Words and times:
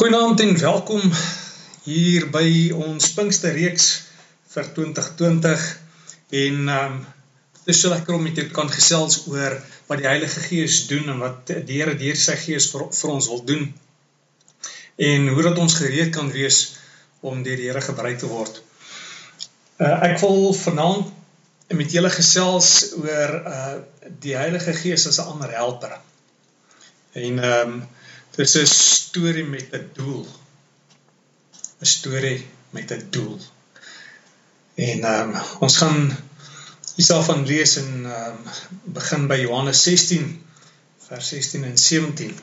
Goeienaand 0.00 0.40
en 0.40 0.54
welkom 0.56 1.02
hier 1.84 2.24
by 2.32 2.70
ons 2.72 3.10
Pinksterreeks 3.12 3.88
vir 4.48 4.70
2020 4.78 5.66
en 6.40 6.62
ehm 6.74 6.94
um, 6.94 6.94
dit 7.58 7.68
is 7.74 7.82
so 7.84 7.90
lekker 7.92 8.16
om 8.16 8.24
met 8.24 8.40
jou 8.40 8.46
kan 8.56 8.72
gesels 8.72 9.18
oor 9.28 9.58
wat 9.90 10.00
die 10.00 10.08
Heilige 10.08 10.40
Gees 10.46 10.78
doen 10.88 11.12
en 11.12 11.20
wat 11.20 11.52
die 11.68 11.82
Here 11.82 11.98
deur 12.00 12.16
sy 12.16 12.38
Gees 12.46 12.70
vir, 12.72 12.86
vir 12.96 13.12
ons 13.12 13.28
wil 13.34 13.44
doen. 13.52 13.68
En 15.10 15.28
hoe 15.34 15.46
dat 15.50 15.60
ons 15.66 15.76
gereed 15.82 16.16
kan 16.16 16.32
wees 16.32 16.62
om 17.20 17.44
deur 17.44 17.60
die 17.60 17.68
Here 17.68 17.84
gebruik 17.84 18.24
te 18.24 18.32
word. 18.32 18.62
Uh, 19.76 19.98
ek 20.08 20.16
wil 20.24 20.54
vanaand 20.64 21.12
met 21.76 21.92
julle 21.92 22.16
gesels 22.16 22.94
oor 23.04 23.38
uh 23.44 23.62
die 24.24 24.38
Heilige 24.40 24.72
Gees 24.80 25.10
as 25.12 25.20
'n 25.20 25.36
ander 25.36 25.56
helper. 25.60 25.98
En 27.12 27.44
ehm 27.52 27.80
um, 27.80 27.80
Dis 28.36 28.54
'n 28.54 28.66
storie 28.66 29.44
met 29.44 29.72
'n 29.72 29.90
doel. 29.92 30.26
'n 31.80 31.86
Storie 31.86 32.46
met 32.70 32.90
'n 32.90 33.06
doel. 33.10 33.40
En 34.74 35.04
ehm 35.04 35.34
um, 35.34 35.42
ons 35.60 35.76
gaan 35.76 36.16
hierself 36.94 37.24
van 37.24 37.46
lees 37.46 37.76
en 37.76 37.90
ehm 38.04 38.30
um, 38.30 38.38
begin 38.84 39.26
by 39.26 39.34
Johannes 39.34 39.82
16 39.82 40.46
vers 41.06 41.28
16 41.28 41.64
en 41.64 41.78
17. 41.78 42.38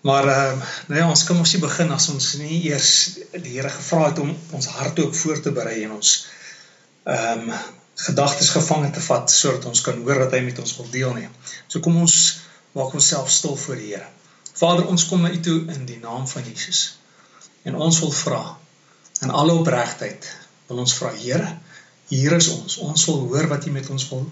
Maar 0.00 0.28
ehm 0.28 0.60
um, 0.60 0.64
nee, 0.86 1.04
ons 1.04 1.24
kan 1.24 1.36
mos 1.36 1.52
nie 1.52 1.62
begin 1.62 1.90
as 1.90 2.08
ons 2.08 2.32
nie 2.40 2.62
eers 2.70 2.92
die 3.32 3.56
Here 3.56 3.70
gevra 3.70 4.06
het 4.08 4.18
om 4.18 4.36
ons 4.50 4.66
harte 4.66 5.04
ook 5.06 5.14
voor 5.14 5.40
te 5.40 5.52
berei 5.52 5.82
en 5.84 5.98
ons 6.00 6.26
ehm 7.04 7.48
um, 7.48 7.56
gedagtes 7.98 8.48
gevange 8.54 8.90
te 8.90 9.00
vat 9.00 9.30
sodat 9.30 9.64
ons 9.64 9.80
kan 9.80 9.96
hoor 10.06 10.18
wat 10.24 10.32
hy 10.32 10.40
met 10.40 10.58
ons 10.58 10.76
wil 10.76 10.90
deel 10.90 11.14
nie. 11.14 11.28
So 11.66 11.80
kom 11.80 11.96
ons 11.96 12.38
maak 12.72 12.94
onsself 12.94 13.30
stil 13.30 13.56
voor 13.56 13.76
die 13.76 13.92
Here. 13.94 14.06
Vader, 14.58 14.86
ons 14.90 15.06
kom 15.06 15.22
na 15.22 15.30
U 15.30 15.40
toe 15.40 15.58
in 15.74 15.84
die 15.86 16.00
naam 16.02 16.26
van 16.28 16.42
Jesus. 16.42 16.98
En 17.62 17.76
ons 17.76 18.00
wil 18.02 18.10
vra 18.10 18.42
in 19.22 19.30
alle 19.30 19.54
opregtheid, 19.58 20.26
wil 20.66 20.82
ons 20.82 20.94
vra, 20.98 21.12
Here, 21.14 21.46
hier 22.08 22.34
is 22.36 22.48
ons. 22.54 22.78
Ons 22.82 23.04
wil 23.10 23.24
hoor 23.30 23.48
wat 23.50 23.66
U 23.66 23.74
met 23.74 23.90
ons 23.94 24.08
wil 24.10 24.26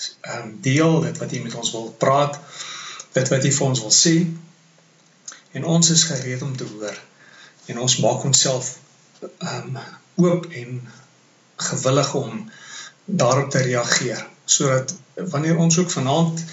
ehm 0.00 0.46
um, 0.46 0.52
deel, 0.64 1.00
dit 1.04 1.18
wat 1.20 1.32
U 1.32 1.40
met 1.44 1.54
ons 1.60 1.72
wil 1.76 1.90
praat, 2.02 2.38
dit 3.12 3.32
wat 3.34 3.44
U 3.44 3.50
vir 3.58 3.66
ons 3.66 3.82
wil 3.84 3.94
sê. 3.94 4.14
En 5.52 5.66
ons 5.74 5.90
is 5.90 6.04
gereed 6.08 6.42
om 6.46 6.56
te 6.56 6.66
hoor. 6.72 6.96
En 7.66 7.82
ons 7.84 7.98
maak 8.04 8.24
onsself 8.24 8.76
ehm 9.20 9.76
um, 9.76 9.80
oop 10.20 10.46
en 10.62 10.80
gewillig 11.60 12.14
om 12.14 12.50
daarop 13.04 13.50
te 13.50 13.62
reageer 13.62 14.26
sodat 14.44 14.94
wanneer 15.14 15.56
ons 15.56 15.78
ook 15.78 15.90
vanaand 15.90 16.44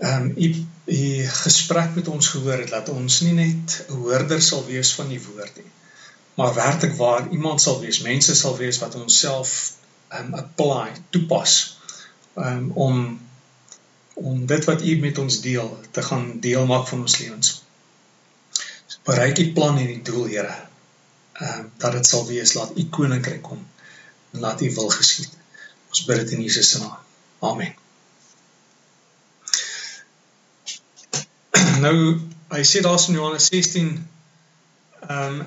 ehm 0.00 0.22
um, 0.22 0.32
u 0.36 0.66
u 0.84 1.26
gesprek 1.44 1.94
met 1.94 2.08
ons 2.08 2.28
gehoor 2.28 2.58
het 2.58 2.72
dat 2.74 2.88
ons 2.88 3.20
nie 3.20 3.36
net 3.36 3.84
hoorder 3.88 4.42
sal 4.42 4.64
wees 4.66 4.92
van 4.98 5.08
die 5.08 5.22
woord 5.22 5.62
nie 5.62 5.70
maar 6.34 6.54
werklik 6.54 6.96
waar 6.98 7.30
iemand 7.30 7.60
sal 7.60 7.80
wees 7.80 8.02
mense 8.04 8.34
sal 8.34 8.56
wees 8.56 8.78
wat 8.82 8.94
onsself 8.94 9.54
ehm 10.08 10.26
um, 10.26 10.34
apply 10.34 10.92
toepas 11.10 11.78
um, 12.34 12.70
om 12.74 13.20
om 14.14 14.46
dit 14.46 14.64
wat 14.64 14.82
u 14.82 14.96
met 14.96 15.18
ons 15.18 15.40
deel 15.40 15.80
te 15.90 16.02
gaan 16.02 16.40
deel 16.40 16.66
maak 16.66 16.86
van 16.88 17.00
ons 17.00 17.18
lewens. 17.18 17.62
So, 18.86 18.98
bereik 19.02 19.34
die 19.36 19.52
plan 19.52 19.78
en 19.78 19.86
die 19.86 20.02
doel 20.02 20.28
ehm 20.28 20.50
um, 21.58 21.70
dat 21.76 21.92
dit 21.92 22.06
sal 22.06 22.26
wees. 22.26 22.52
Laat 22.54 22.78
u 22.78 22.88
koninkryk 22.88 23.42
kom 23.42 23.66
en 24.30 24.40
laat 24.40 24.60
u 24.60 24.74
wil 24.74 24.88
geskied 24.88 25.32
ons 25.88 26.04
bid 26.04 26.16
dit 26.16 26.36
in 26.38 26.42
Jesus 26.42 26.76
naam. 26.78 26.98
Amen 27.38 27.83
nou 31.84 31.96
hy 32.54 32.62
sê 32.66 32.82
daar's 32.84 33.08
in 33.08 33.18
Johannes 33.18 33.50
16 33.50 33.90
ehm 35.08 35.40
um, 35.40 35.42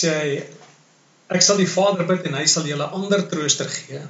sê 0.00 0.10
hy 0.16 0.30
ek 1.36 1.44
sal 1.44 1.60
die 1.60 1.68
Vader 1.70 2.06
bid 2.08 2.26
en 2.28 2.36
hy 2.38 2.46
sal 2.50 2.66
julle 2.68 2.86
ander 2.96 3.22
trooster 3.30 3.68
gee 3.70 4.00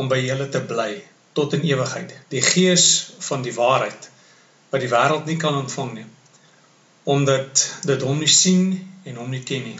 om 0.00 0.08
by 0.10 0.18
julle 0.20 0.48
te 0.52 0.60
bly 0.68 0.92
tot 1.36 1.54
in 1.56 1.64
ewigheid. 1.64 2.12
Die 2.32 2.42
gees 2.44 2.86
van 3.28 3.44
die 3.44 3.54
waarheid 3.56 4.08
wat 4.72 4.82
die 4.84 4.90
wêreld 4.92 5.28
nie 5.28 5.38
kan 5.40 5.56
ontvang 5.62 5.94
nie 6.00 6.08
omdat 7.12 7.62
dit 7.88 8.04
hom 8.06 8.20
nie 8.22 8.30
sien 8.30 8.66
en 9.10 9.16
hom 9.18 9.30
nie 9.32 9.42
ken 9.42 9.64
nie. 9.66 9.78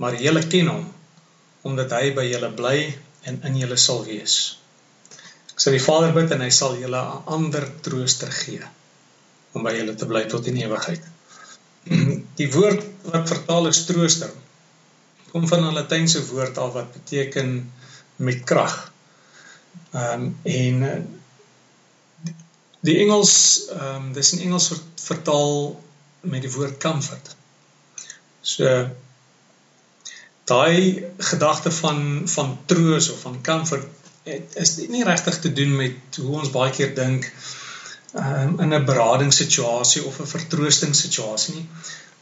Maar 0.00 0.16
julle 0.22 0.42
ken 0.54 0.70
hom 0.72 0.86
omdat 1.68 1.92
hy 1.98 2.12
by 2.16 2.24
julle 2.26 2.50
bly 2.58 2.76
en 3.30 3.42
in 3.48 3.58
julle 3.60 3.78
sal 3.78 4.00
wees. 4.06 4.36
Ek 5.52 5.60
sal 5.60 5.76
die 5.76 5.82
Vader 5.82 6.14
bid 6.16 6.32
en 6.34 6.46
hy 6.46 6.50
sal 6.54 6.78
julle 6.80 7.02
'n 7.02 7.34
ander 7.38 7.68
trooster 7.86 8.32
gee 8.42 8.62
om 9.52 9.62
by 9.62 9.74
julle 9.76 9.94
te 9.94 10.06
bly 10.06 10.24
tot 10.28 10.46
in 10.46 10.56
ewigheid. 10.56 11.02
Die 12.40 12.48
woord 12.52 12.84
wat 13.10 13.28
vertaal 13.28 13.66
is 13.72 13.84
trooster 13.84 14.32
kom 15.32 15.48
van 15.48 15.64
'n 15.64 15.72
Latynse 15.72 16.20
woord 16.28 16.58
al 16.58 16.72
wat 16.72 16.92
beteken 16.92 17.72
met 18.16 18.44
krag. 18.44 18.92
Ehm 19.92 20.22
um, 20.22 20.38
en 20.42 20.82
eh, 20.90 22.32
die 22.80 22.98
Engels 23.04 23.32
ehm 23.68 23.94
um, 23.94 24.12
dis 24.12 24.32
in 24.32 24.42
Engels 24.46 24.68
vertaal 24.94 25.80
met 26.20 26.42
die 26.42 26.52
woord 26.52 26.76
comfort. 26.78 27.36
So 28.40 28.90
daai 30.44 31.04
gedagte 31.18 31.70
van 31.70 32.28
van 32.28 32.58
troos 32.66 33.10
of 33.10 33.20
van 33.20 33.42
comfort 33.42 33.86
het, 34.22 34.56
is 34.64 34.76
nie 34.76 35.04
regtig 35.04 35.40
te 35.40 35.52
doen 35.52 35.76
met 35.76 36.16
hoe 36.16 36.38
ons 36.40 36.50
baie 36.50 36.70
keer 36.70 36.94
dink 36.94 37.32
um, 38.12 38.60
in 38.60 38.74
'n 38.74 38.84
beradingssituasie 38.84 40.04
of 40.04 40.18
'n 40.20 40.26
vertroostingssituasie 40.26 41.54
nie. 41.54 41.68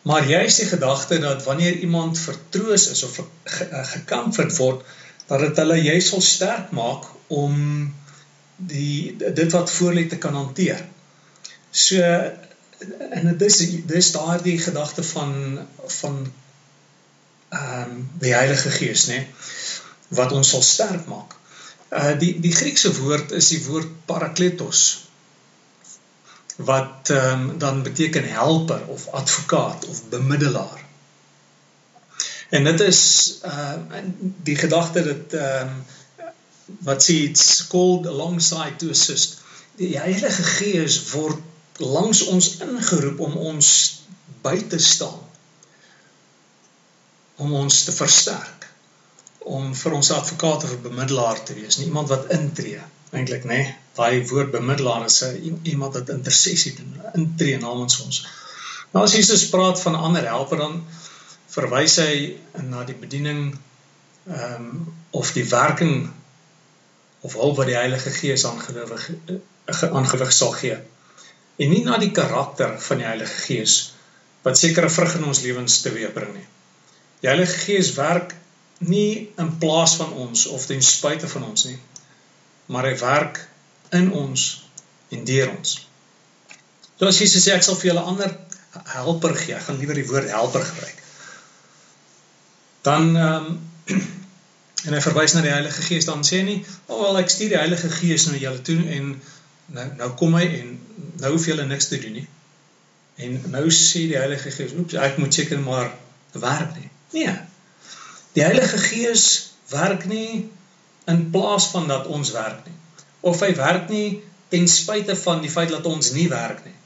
Maar 0.03 0.29
juist 0.29 0.57
die 0.57 0.67
gedagte 0.67 1.19
dat 1.19 1.45
wanneer 1.45 1.77
iemand 1.77 2.19
vertroos 2.19 2.89
is 2.89 3.03
of 3.03 3.23
gekamfort 3.45 4.57
word, 4.57 4.85
dat 5.27 5.41
dit 5.41 5.57
hulle 5.57 5.83
juist 5.83 6.09
sal 6.09 6.21
sterk 6.21 6.71
maak 6.71 7.05
om 7.27 7.57
die 8.57 9.17
dit 9.17 9.53
wat 9.53 9.71
voor 9.71 9.93
lê 9.93 10.07
te 10.09 10.19
kan 10.19 10.35
hanteer. 10.35 10.87
So 11.71 12.01
en 13.11 13.37
dit 13.37 13.43
is 13.43 13.59
dis 13.87 14.13
daardie 14.13 14.59
gedagte 14.59 15.03
van 15.03 15.59
van 16.01 16.33
ehm 17.49 17.91
um, 17.91 18.11
die 18.19 18.35
Heilige 18.35 18.71
Gees, 18.71 19.07
nê, 19.07 19.27
wat 20.09 20.33
ons 20.33 20.49
sal 20.49 20.63
sterk 20.63 21.07
maak. 21.07 21.37
Uh 21.91 22.19
die 22.19 22.41
die 22.41 22.55
Griekse 22.55 22.93
woord 22.97 23.33
is 23.33 23.49
die 23.49 23.65
woord 23.65 23.89
parakletos 24.07 25.10
wat 26.65 27.09
um, 27.11 27.59
dan 27.59 27.83
beteken 27.83 28.29
helper 28.29 28.87
of 28.87 29.09
advokaat 29.09 29.89
of 29.89 30.09
bemiddelaar. 30.09 30.85
En 32.51 32.65
dit 32.65 32.81
is 32.81 33.39
uh 33.45 33.73
die 34.43 34.57
gedagte 34.57 35.03
dat 35.03 35.41
um, 35.41 35.85
wat 36.79 37.03
sê 37.03 37.15
it's 37.29 37.67
called 37.67 38.07
alongside 38.07 38.77
to 38.77 38.91
assist. 38.91 39.39
Die 39.77 39.99
Heilige 39.99 40.43
Gees 40.43 41.11
word 41.11 41.39
langs 41.77 42.25
ons 42.27 42.57
ingeroep 42.61 43.21
om 43.21 43.37
ons 43.37 43.69
by 44.43 44.57
te 44.69 44.79
staan. 44.79 45.21
Om 47.37 47.55
ons 47.63 47.85
te 47.85 47.93
versterk. 47.93 48.67
Om 49.39 49.75
vir 49.75 49.93
ons 49.97 50.11
advokaat 50.13 50.65
of 50.65 50.81
bemiddelaar 50.85 51.43
te 51.45 51.55
wees, 51.57 51.79
nie 51.79 51.89
iemand 51.89 52.11
wat 52.13 52.29
intree 52.37 52.83
eintlik 53.11 53.47
nê. 53.49 53.63
Nee, 53.63 53.77
daai 54.01 54.27
woord 54.29 54.53
bemiddelaar 54.55 55.05
is 55.07 55.23
'n 55.25 55.61
iemand 55.73 55.97
wat 55.99 56.13
intersessie 56.15 56.75
doen, 56.77 56.95
intree 57.15 57.59
namens 57.59 58.01
ons. 58.05 58.21
Nou 58.93 59.05
as 59.05 59.15
Jesus 59.15 59.49
praat 59.49 59.81
van 59.81 59.95
ander 59.95 60.27
helper 60.27 60.59
dan 60.59 60.85
verwys 61.57 61.97
hy 62.03 62.15
na 62.71 62.85
die 62.85 62.99
bediening 63.05 63.43
ehm 64.27 64.55
um, 64.55 64.95
of 65.11 65.33
die 65.33 65.45
werking 65.51 66.11
of 67.21 67.35
hulp 67.35 67.57
wat 67.57 67.67
die 67.67 67.77
Heilige 67.77 68.11
Gees 68.11 68.45
aangewig 68.45 69.11
aangewig 69.91 70.33
sal 70.33 70.53
gee. 70.63 70.79
En 71.57 71.71
nie 71.71 71.85
na 71.85 71.99
die 71.99 72.13
karakter 72.21 72.79
van 72.81 73.03
die 73.03 73.09
Heilige 73.09 73.43
Gees 73.47 73.93
wat 74.43 74.59
sekere 74.59 74.91
vrug 74.91 75.17
in 75.19 75.25
ons 75.25 75.43
lewens 75.45 75.81
teweegbring 75.81 76.33
nie. 76.35 76.47
Die 77.21 77.29
Heilige 77.29 77.59
Gees 77.67 77.95
werk 77.95 78.35
nie 78.79 79.33
in 79.37 79.59
plaas 79.59 79.97
van 80.01 80.13
ons 80.13 80.47
of 80.47 80.67
ten 80.67 80.83
spyte 80.83 81.29
van 81.29 81.45
ons 81.51 81.65
nie 81.65 81.79
maar 82.71 82.87
hy 82.87 82.95
werk 83.03 83.41
in 83.97 84.13
ons 84.13 84.47
en 85.11 85.25
deur 85.25 85.51
ons. 85.57 85.75
So 86.99 87.09
as 87.09 87.19
Jesus 87.19 87.47
sê 87.47 87.55
ek 87.57 87.65
sal 87.67 87.79
vir 87.81 87.93
julle 87.93 88.07
ander 88.13 88.33
helper 88.93 89.35
gee, 89.39 89.57
ek 89.57 89.67
gaan 89.67 89.79
liewer 89.81 89.99
die 89.99 90.07
woord 90.07 90.31
helper 90.31 90.65
gebruik. 90.67 90.99
Dan 92.87 93.17
ehm 93.17 93.51
um, 93.51 93.61
en 94.87 94.97
hy 94.97 95.01
verwys 95.05 95.35
na 95.35 95.43
die 95.45 95.53
Heilige 95.53 95.83
Gees 95.85 96.07
dan 96.09 96.23
sê 96.25 96.41
hy 96.41 96.45
nie, 96.47 96.61
"O 96.87 96.95
oh, 96.95 97.01
wel 97.07 97.21
ek 97.21 97.33
stuur 97.33 97.51
die 97.53 97.61
Heilige 97.61 97.91
Gees 97.93 98.27
na 98.29 98.39
julle 98.41 98.63
toe 98.65 98.79
en 98.97 99.11
nou 99.77 99.87
nou 99.99 100.11
kom 100.21 100.37
hy 100.39 100.47
en 100.61 100.71
nou 101.21 101.33
hoef 101.35 101.49
julle 101.51 101.67
niks 101.69 101.91
te 101.91 101.99
doen 102.01 102.17
nie." 102.21 102.29
En 103.21 103.37
nou 103.53 103.67
sê 103.75 104.07
die 104.09 104.21
Heilige 104.21 104.53
Gees, 104.55 104.73
"Oeps, 104.79 104.97
ek 104.97 105.19
moet 105.21 105.35
seker 105.35 105.61
maar 105.61 105.93
werk 106.33 106.77
nie." 106.79 106.89
Nee. 107.13 107.35
Die 108.33 108.45
Heilige 108.47 108.79
Gees 108.79 109.27
werk 109.69 110.07
nie 110.07 110.49
in 111.11 111.31
plaas 111.31 111.69
van 111.75 111.89
dat 111.89 112.07
ons 112.07 112.31
werk 112.37 112.65
nie. 112.67 112.80
Of 113.21 113.41
hy 113.41 113.55
werk 113.57 113.89
nie 113.89 114.23
ten 114.49 114.69
spyte 114.69 115.17
van 115.17 115.41
die 115.41 115.51
feit 115.51 115.71
dat 115.71 115.87
ons 115.87 116.13
nie 116.13 116.29
werk 116.29 116.65
nie. 116.65 116.81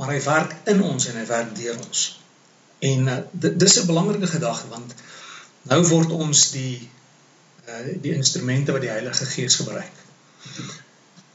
maar 0.00 0.14
hy 0.14 0.20
werk 0.24 0.54
in 0.72 0.80
ons 0.82 1.10
en 1.10 1.18
hy 1.20 1.26
werk 1.28 1.50
deur 1.58 1.76
ons. 1.76 2.04
En 2.88 3.08
uh, 3.12 3.16
dis 3.36 3.74
'n 3.80 3.86
belangrike 3.86 4.30
gedagte 4.32 4.68
want 4.72 4.94
nou 5.68 5.80
word 5.90 6.14
ons 6.16 6.44
die 6.54 6.88
uh, 7.68 7.82
die 8.04 8.14
instrumente 8.16 8.72
wat 8.72 8.86
die 8.86 8.92
Heilige 8.92 9.28
Gees 9.28 9.60
gebruik. 9.60 9.98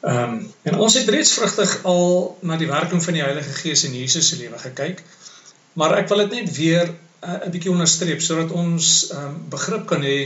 Ehm 0.01 0.33
um, 0.33 0.39
en 0.63 0.80
ons 0.88 0.98
het 0.98 1.09
reeds 1.13 1.36
vrugtig 1.38 1.77
al 1.94 2.38
na 2.41 2.57
die 2.57 2.71
werking 2.71 3.03
van 3.03 3.13
die 3.13 3.21
Heilige 3.21 3.53
Gees 3.62 3.86
in 3.86 3.94
Jesus 3.94 4.33
se 4.33 4.41
lewe 4.41 4.57
gekyk. 4.57 5.03
Maar 5.74 6.00
ek 6.01 6.09
wil 6.09 6.25
dit 6.25 6.33
net 6.39 6.56
weer 6.57 6.89
uh, 6.89 7.45
'n 7.45 7.53
bietjie 7.53 7.71
onderstreep 7.71 8.21
sodat 8.21 8.51
ons 8.51 9.12
um, 9.13 9.38
begrip 9.50 9.86
kan 9.86 10.01
hê 10.01 10.19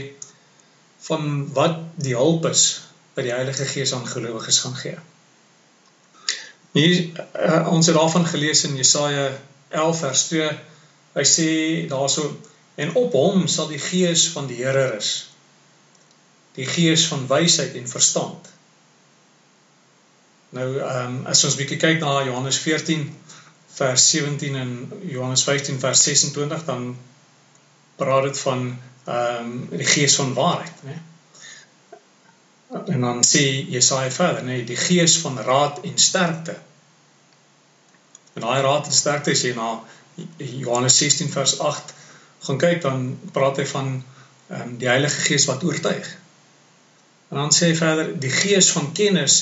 van 1.10 1.52
wat 1.52 1.76
die 2.08 2.16
hulp 2.16 2.48
is 2.48 2.64
wat 3.20 3.28
die 3.28 3.36
Heilige 3.36 3.66
Gees 3.68 3.92
aan 3.92 4.06
gelowiges 4.08 4.58
gaan 4.64 4.76
gee. 4.80 4.96
Hier 6.72 7.00
uh, 7.36 7.68
ons 7.68 7.86
het 7.86 7.96
daarvan 7.96 8.26
gelees 8.26 8.64
in 8.64 8.76
Jesaja 8.78 9.28
11 9.68 9.98
vers 9.98 10.22
2. 10.30 10.46
Hy 11.18 11.24
sê 11.26 11.50
daarso 11.90 12.30
en 12.80 12.94
op 12.96 13.12
hom 13.18 13.44
sal 13.50 13.68
die 13.68 13.82
gees 13.82 14.28
van 14.32 14.48
die 14.48 14.62
Here 14.62 14.86
rus. 14.94 15.10
Die 16.56 16.66
gees 16.66 17.04
van 17.10 17.26
wysheid 17.28 17.76
en 17.76 17.90
verstand. 17.90 18.48
Nou 20.56 20.68
ehm 20.78 21.18
um, 21.20 21.20
as 21.30 21.44
ons 21.44 21.58
bietjie 21.58 21.78
kyk 21.78 22.00
na 22.00 22.22
Johannes 22.26 22.58
14 22.64 23.04
vers 23.76 24.08
17 24.14 24.56
en 24.58 24.72
Johannes 25.12 25.44
15 25.46 25.78
vers 25.82 26.02
26 26.08 26.64
dan 26.66 26.88
praat 28.00 28.30
dit 28.30 28.42
van 28.48 28.64
ehm 29.04 29.44
um, 29.44 29.54
die 29.76 29.86
gees 29.86 30.16
van 30.16 30.34
waarheid, 30.34 30.82
né? 30.88 30.96
En 32.70 33.00
dan 33.00 33.24
sê 33.26 33.66
Jesaja 33.68 34.10
verder, 34.14 34.44
né, 34.46 34.60
die 34.64 34.78
gees 34.78 35.16
van 35.18 35.38
raad 35.38 35.80
en 35.82 35.98
sterkte. 35.98 36.54
En 38.32 38.44
daai 38.46 38.60
raad 38.62 38.86
en 38.86 38.94
sterkte 38.94 39.34
as 39.34 39.42
jy 39.42 39.54
na 39.56 39.72
Johannes 40.38 40.98
16 41.02 41.32
vers 41.34 41.56
8 41.58 41.94
gaan 42.46 42.60
kyk 42.60 42.82
dan 42.82 43.06
praat 43.34 43.58
hy 43.60 43.66
van 43.72 43.88
ehm 44.50 44.60
um, 44.62 44.76
die 44.78 44.88
Heilige 44.88 45.20
Gees 45.26 45.46
wat 45.50 45.64
oortuig. 45.66 46.06
En 47.30 47.38
dan 47.38 47.52
sê 47.54 47.70
hy 47.70 47.74
verder 47.78 48.14
die 48.22 48.32
gees 48.34 48.70
van 48.74 48.92
kennis 48.92 49.36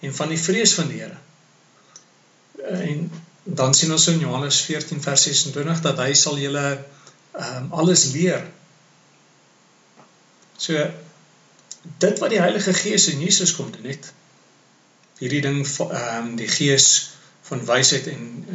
en 0.00 0.14
van 0.14 0.30
die 0.30 0.38
vrees 0.38 0.74
van 0.78 0.90
die 0.90 1.00
Here. 1.00 1.18
En 2.74 3.08
dan 3.44 3.74
sien 3.74 3.92
ons 3.92 4.06
in 4.12 4.20
Johannes 4.22 4.60
14 4.66 5.02
vers 5.02 5.22
26 5.26 5.80
dat 5.86 5.98
hy 6.02 6.12
sal 6.18 6.38
julle 6.38 6.66
ehm 6.74 7.56
um, 7.64 7.72
alles 7.82 8.04
leer. 8.12 8.44
So 10.58 10.78
dit 11.98 12.18
wat 12.18 12.30
die 12.30 12.40
Heilige 12.40 12.72
Gees 12.74 13.08
in 13.08 13.20
Jesus 13.20 13.54
kom 13.56 13.70
doen 13.70 13.84
het. 13.84 14.12
Hierdie 15.18 15.40
ding 15.40 15.60
ehm 15.66 16.16
um, 16.18 16.36
die 16.36 16.48
Gees 16.48 17.10
van 17.48 17.64
wysheid 17.64 18.06
en 18.06 18.46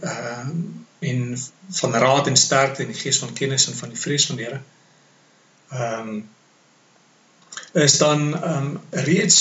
ehm 0.00 0.48
um, 0.48 0.86
en 1.04 1.38
van 1.68 1.92
raad 1.92 2.26
en 2.26 2.36
sterkte 2.36 2.82
en 2.82 2.92
die 2.92 3.00
Gees 3.00 3.18
van 3.18 3.32
kennis 3.32 3.66
en 3.66 3.76
van 3.76 3.88
die 3.92 4.00
vrees 4.00 4.26
van 4.26 4.36
die 4.36 4.44
Here. 4.44 4.60
Ehm 5.70 6.08
um, 6.08 6.28
is 7.72 7.98
dan 7.98 8.42
ehm 8.42 8.66
um, 8.66 8.80
reeds 8.90 9.38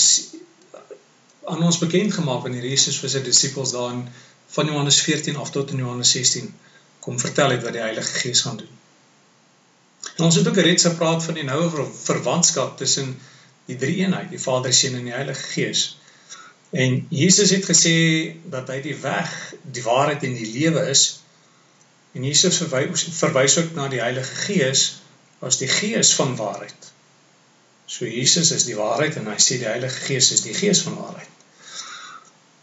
aan 1.44 1.64
ons 1.64 1.78
bekend 1.78 2.14
gemaak 2.14 2.42
wanneer 2.42 2.66
Jesus 2.66 3.00
vir 3.00 3.10
sy 3.10 3.22
disippels 3.24 3.72
daar 3.76 3.92
in 3.92 4.08
van 4.54 4.66
Johannes 4.66 5.02
14 5.02 5.36
af 5.36 5.52
tot 5.52 5.72
in 5.72 5.82
Johannes 5.84 6.12
16 6.12 6.54
kom 7.00 7.20
vertel 7.20 7.50
het 7.50 7.64
wat 7.64 7.76
die 7.76 7.82
Heilige 7.82 8.20
Gees 8.20 8.42
gaan 8.42 8.58
doen. 8.58 8.72
En 10.16 10.24
ons 10.24 10.36
het 10.36 10.48
ook 10.48 10.58
reeds 10.58 10.84
gepraat 10.84 11.24
van 11.24 11.34
die 11.34 11.44
noue 11.44 11.88
verwantskap 12.04 12.78
tussen 12.78 13.18
die 13.66 13.78
drie 13.80 13.96
eenheid, 14.04 14.30
die 14.30 14.42
Vader, 14.42 14.74
Seun 14.74 14.96
en 15.00 15.08
die 15.08 15.16
Heilige 15.16 15.44
Gees. 15.54 15.84
En 16.74 17.06
Jesus 17.10 17.50
het 17.54 17.66
gesê 17.70 17.98
dat 18.50 18.72
hy 18.74 18.80
die 18.82 18.96
weg, 19.04 19.30
die 19.62 19.84
waarheid 19.86 20.24
en 20.26 20.34
die 20.34 20.50
lewe 20.50 20.88
is. 20.90 21.04
En 22.18 22.26
Jesus 22.26 22.58
verwys 22.64 23.06
verwys 23.14 23.58
ook 23.62 23.76
na 23.78 23.88
die 23.94 24.02
Heilige 24.02 24.36
Gees 24.48 24.88
as 25.44 25.60
die 25.62 25.70
Gees 25.70 26.14
van 26.18 26.36
waarheid. 26.40 26.90
So 27.86 28.10
Jesus 28.10 28.52
is 28.52 28.66
die 28.66 28.78
waarheid 28.80 29.20
en 29.22 29.30
hy 29.30 29.38
sê 29.38 29.60
die 29.62 29.70
Heilige 29.70 30.08
Gees 30.08 30.32
is 30.34 30.44
die 30.48 30.56
Gees 30.58 30.82
van 30.88 30.98
waarheid. 30.98 31.30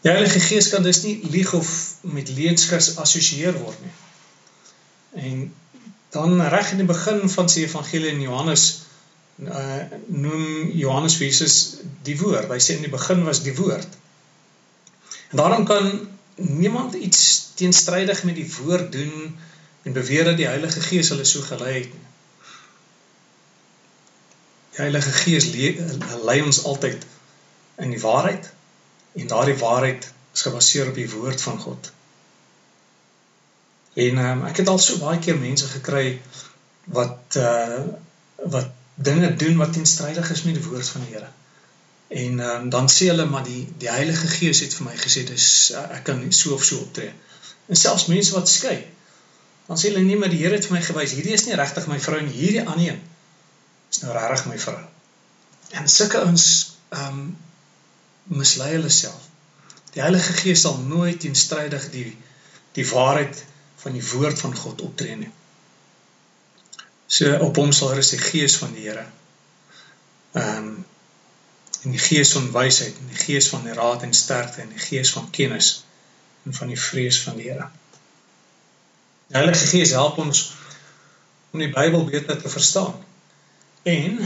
Die 0.02 0.10
Heilige 0.10 0.40
Gees 0.40 0.70
kan 0.72 0.82
dus 0.82 1.02
nie 1.04 1.20
lieg 1.30 1.52
of 1.54 1.70
met 2.00 2.30
leuns 2.32 2.64
geassosieer 2.70 3.58
word 3.60 3.82
nie. 3.84 3.96
En 5.22 5.42
dan 6.10 6.40
reg 6.40 6.70
in 6.72 6.82
die 6.82 6.88
begin 6.88 7.28
van 7.30 7.50
sy 7.52 7.66
evangelie 7.66 8.10
in 8.14 8.22
Johannes 8.24 8.64
uh 9.48 9.82
noem 10.06 10.70
Johannes 10.76 11.18
Jesus 11.18 11.80
die 12.02 12.18
woord. 12.20 12.50
Hy 12.50 12.60
sê 12.60 12.76
in 12.76 12.86
die 12.86 12.92
begin 12.92 13.24
was 13.24 13.42
die 13.42 13.56
woord. 13.56 13.98
En 15.30 15.40
daarom 15.40 15.64
kan 15.64 16.08
niemand 16.34 16.94
iets 16.94 17.52
teenstrydig 17.54 18.22
met 18.24 18.34
die 18.34 18.48
woord 18.60 18.92
doen 18.92 19.38
en 19.82 19.92
beweer 19.92 20.24
dat 20.24 20.36
die 20.36 20.48
Heilige 20.48 20.80
Gees 20.80 21.08
hulle 21.08 21.24
so 21.24 21.40
gelei 21.40 21.74
het 21.78 21.92
nie. 21.92 22.06
Die 24.70 24.82
Heilige 24.84 25.12
Gees 25.12 25.50
lei 26.24 26.40
ons 26.42 26.64
altyd 26.64 27.06
in 27.80 27.94
die 27.94 28.00
waarheid 28.00 28.52
en 29.12 29.26
daardie 29.26 29.58
waarheid 29.58 30.12
is 30.34 30.42
gebaseer 30.46 30.88
op 30.88 30.94
die 30.94 31.10
woord 31.10 31.40
van 31.42 31.58
God. 31.58 31.92
En 33.94 34.18
um, 34.24 34.44
ek 34.46 34.62
het 34.62 34.68
al 34.68 34.78
so 34.78 35.00
baie 35.02 35.18
keer 35.18 35.38
mense 35.38 35.66
gekry 35.66 36.20
wat 36.84 37.40
uh 37.40 37.80
wat 38.40 38.70
dinge 39.02 39.34
doen 39.42 39.56
wat 39.56 39.72
teenstrydig 39.72 40.30
is 40.30 40.42
met 40.42 40.58
die 40.58 40.64
woord 40.64 40.88
van 40.88 41.04
die 41.06 41.14
Here. 41.14 41.30
En 42.10 42.40
um, 42.40 42.68
dan 42.70 42.88
sê 42.90 43.08
hulle 43.12 43.24
maar 43.30 43.44
die 43.46 43.62
die 43.78 43.90
Heilige 43.90 44.28
Gees 44.28 44.60
het 44.64 44.74
vir 44.74 44.88
my 44.88 44.96
gesê 44.98 45.22
dis 45.28 45.46
uh, 45.74 45.84
ek 45.96 46.04
kan 46.08 46.24
so 46.34 46.54
of 46.54 46.64
so 46.66 46.82
optree. 46.84 47.12
En 47.70 47.78
selfs 47.78 48.08
mense 48.10 48.34
wat 48.34 48.50
skei, 48.50 48.78
dan 49.68 49.78
sê 49.78 49.92
hulle 49.92 50.02
nee 50.04 50.18
maar 50.18 50.32
die 50.32 50.42
Here 50.42 50.58
het 50.58 50.66
vir 50.66 50.78
my 50.78 50.82
gewys 50.84 51.14
hierdie 51.16 51.36
is 51.38 51.46
nie 51.46 51.58
regtig 51.60 51.86
my 51.90 52.00
vrou 52.02 52.20
nie, 52.24 52.34
hierdie 52.34 52.66
ander 52.66 52.88
een 52.88 53.00
is 53.90 54.02
nou 54.02 54.14
regtig 54.14 54.46
my 54.50 54.58
vrou. 54.58 54.80
En 55.78 55.88
sulke 55.88 56.22
ons 56.26 56.46
um 57.02 57.22
mislei 58.40 58.72
hulle 58.76 58.90
self. 58.94 59.26
Die 59.94 60.02
Heilige 60.02 60.34
Gees 60.42 60.62
sal 60.66 60.78
nooit 60.86 61.20
teenstrydig 61.22 61.88
die 61.94 62.08
die 62.76 62.86
waarheid 62.86 63.44
van 63.82 63.96
die 63.96 64.04
woord 64.12 64.38
van 64.38 64.54
God 64.56 64.82
optree 64.86 65.16
nie. 65.18 65.30
So 67.10 67.32
op 67.42 67.58
hom 67.58 67.72
sal 67.74 67.96
rus 67.98 68.12
die 68.14 68.22
Gees 68.22 68.54
van 68.60 68.74
die 68.76 68.86
Here. 68.86 69.06
Ehm 70.38 70.56
um, 70.56 70.70
en 71.80 71.94
die 71.94 71.98
Gees 72.02 72.32
van 72.36 72.50
wysheid 72.52 72.96
en 73.00 73.06
die 73.08 73.16
Gees 73.16 73.46
van 73.48 73.64
raad 73.72 74.02
en 74.04 74.12
sterkte 74.14 74.60
en 74.60 74.68
die 74.68 74.78
Gees 74.78 75.12
van 75.16 75.30
kennis 75.32 75.84
en 76.44 76.54
van 76.54 76.68
die 76.68 76.80
vrees 76.80 77.22
van 77.24 77.38
die 77.40 77.46
Here. 77.48 77.70
Die 79.30 79.36
Heilige 79.38 79.66
Gees 79.66 79.94
help 79.96 80.18
ons 80.20 80.42
om 81.50 81.62
die 81.62 81.70
Bybel 81.72 82.04
beter 82.04 82.36
te 82.42 82.52
verstaan. 82.52 82.98
En 83.82 84.20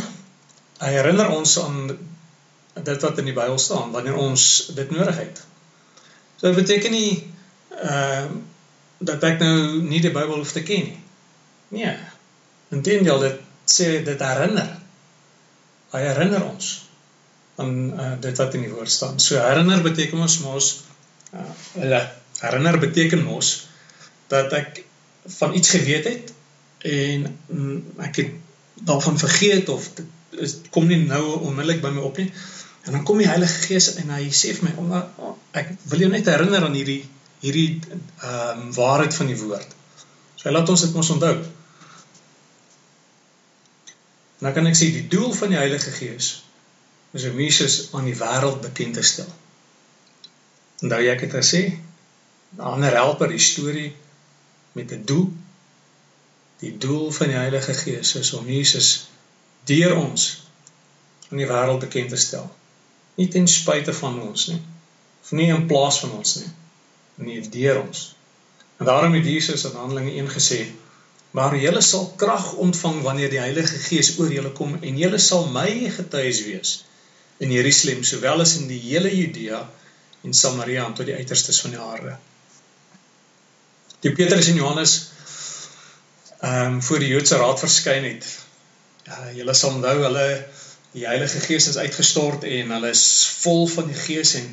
hy 0.82 0.90
herinner 0.96 1.30
ons 1.36 1.54
aan 1.62 1.94
dit 2.74 3.06
wat 3.06 3.22
in 3.22 3.30
die 3.30 3.36
Bybel 3.36 3.58
staan 3.62 3.94
wanneer 3.94 4.18
ons 4.18 4.48
dit 4.74 4.90
nodig 4.90 5.22
het. 5.22 5.44
So 6.36 6.50
dit 6.50 6.58
beteken 6.58 6.92
nie 6.92 7.12
ehm 7.78 8.34
uh, 8.34 8.42
dat 9.04 9.24
ek 9.26 9.40
nou 9.42 9.82
nie 9.84 10.00
die 10.00 10.12
Bybel 10.14 10.38
hoef 10.40 10.52
te 10.52 10.62
ken 10.62 10.84
nie. 10.90 11.00
Nee. 11.68 11.96
Inteendeel 12.74 13.20
dit 13.22 13.42
sê 13.70 13.90
dit 14.06 14.24
herinner. 14.28 14.72
Hy 15.94 16.02
herinner 16.02 16.42
ons 16.46 16.72
aan 17.62 17.74
uh, 17.94 18.12
dit 18.20 18.40
wat 18.40 18.56
in 18.58 18.66
die 18.66 18.72
woord 18.72 18.90
staan. 18.90 19.20
So 19.22 19.38
herinner 19.38 19.82
beteken 19.84 20.24
ons 20.26 20.40
mos 20.42 20.70
uh, 21.34 21.46
hulle 21.76 22.00
herinner 22.40 22.80
beteken 22.82 23.22
mos 23.24 23.52
dat 24.32 24.52
ek 24.58 24.82
van 25.38 25.54
iets 25.54 25.70
geweet 25.76 26.08
het 26.10 26.32
en 26.84 27.28
mm, 27.30 28.02
ek 28.08 28.18
het 28.20 28.34
daarvan 28.84 29.18
vergeet 29.18 29.70
of 29.72 29.86
dit 29.94 30.42
is 30.44 30.56
kom 30.74 30.88
nie 30.90 30.98
nou 31.06 31.22
onmiddellik 31.46 31.80
by 31.84 31.92
my 31.94 32.02
op 32.02 32.18
nie. 32.18 32.30
En 32.84 32.92
dan 32.92 33.04
kom 33.06 33.20
die 33.22 33.28
Heilige 33.30 33.68
Gees 33.68 33.94
en 34.02 34.10
hy 34.12 34.26
sê 34.34 34.50
vir 34.56 34.66
my, 34.66 35.00
oh, 35.22 35.36
ek 35.56 35.70
wil 35.92 36.04
jou 36.04 36.10
net 36.12 36.26
herinner 36.28 36.66
aan 36.66 36.74
hierdie 36.76 37.04
hierdie 37.44 37.80
ehm 37.84 38.60
um, 38.64 38.68
waarheid 38.72 39.14
van 39.14 39.28
die 39.28 39.36
woord. 39.36 39.74
So 40.34 40.48
hy 40.48 40.54
laat 40.54 40.70
ons 40.72 40.84
dit 40.86 40.94
mos 40.96 41.10
onthou. 41.12 41.34
Nou 44.44 44.52
kan 44.52 44.68
ek 44.68 44.76
sê 44.76 44.90
die 44.92 45.06
doel 45.08 45.32
van 45.32 45.54
die 45.54 45.60
Heilige 45.60 45.92
Gees 45.94 46.28
is 47.16 47.24
om 47.30 47.40
Jesus 47.40 47.78
aan 47.96 48.08
die 48.10 48.18
wêreld 48.18 48.60
bekend 48.60 48.98
te 48.98 49.04
stel. 49.06 49.30
Onthou 50.82 51.00
jy 51.00 51.14
ek 51.14 51.24
het 51.26 51.36
gesê 51.38 51.62
'n 51.72 52.66
ander 52.74 52.96
helper 52.98 53.32
die 53.32 53.40
storie 53.40 53.94
met 54.72 54.92
'n 54.92 55.04
doel. 55.08 55.30
Die 56.60 56.74
doel 56.78 57.12
van 57.12 57.32
die 57.32 57.40
Heilige 57.40 57.74
Gees 57.74 58.14
is 58.20 58.32
om 58.32 58.48
Jesus 58.48 59.08
deur 59.64 59.96
ons 59.96 60.44
aan 61.30 61.40
die 61.40 61.48
wêreld 61.48 61.80
bekend 61.86 62.12
te 62.12 62.20
stel 62.20 62.50
nie 63.18 63.28
ten 63.30 63.46
spyte 63.50 63.94
van 63.96 64.18
ons 64.22 64.48
nie 64.50 64.60
of 65.22 65.30
nie 65.38 65.48
in 65.54 65.66
plaas 65.70 66.00
van 66.02 66.16
ons 66.18 66.36
nie 66.40 66.50
nie 67.28 67.40
deur 67.56 67.80
ons 67.84 68.04
en 68.80 68.88
daarom 68.88 69.14
het 69.16 69.28
Jesus 69.28 69.64
in 69.68 69.78
Handelinge 69.78 70.16
1 70.18 70.30
gesê 70.34 70.60
maar 71.34 71.56
julle 71.58 71.82
sal 71.82 72.06
krag 72.20 72.52
ontvang 72.62 73.00
wanneer 73.02 73.32
die 73.32 73.42
Heilige 73.42 73.78
Gees 73.88 74.12
oor 74.18 74.30
julle 74.32 74.52
kom 74.54 74.76
en 74.80 75.00
julle 75.00 75.18
sal 75.18 75.48
my 75.54 75.70
getuies 75.96 76.44
wees 76.46 76.76
in 77.42 77.50
Jerusalem 77.50 78.04
sowel 78.06 78.44
as 78.44 78.58
in 78.60 78.68
die 78.70 78.82
hele 78.84 79.10
Judea 79.10 79.64
en 80.24 80.34
Samaria 80.34 80.86
en 80.86 80.94
tot 80.94 81.10
die 81.10 81.18
uiterstes 81.18 81.58
van 81.64 81.74
die 81.74 81.82
aarde 81.82 82.14
Toe 84.04 84.12
Petrus 84.12 84.50
en 84.52 84.58
Johannes 84.60 84.94
ehm 86.44 86.74
um, 86.74 86.82
voor 86.82 86.98
die 87.00 87.08
Joodse 87.08 87.36
raad 87.40 87.58
verskyn 87.58 88.04
het. 88.04 88.26
Ja, 89.06 89.30
julle 89.32 89.54
sal 89.56 89.78
onthou 89.78 89.94
hulle 90.02 90.26
die 90.92 91.06
Heilige 91.08 91.40
Gees 91.40 91.70
is 91.70 91.78
uitgestort 91.80 92.44
en 92.44 92.74
hulle 92.76 92.90
is 92.92 93.04
vol 93.40 93.64
van 93.72 93.88
die 93.88 93.96
Gees 93.96 94.34
en 94.40 94.50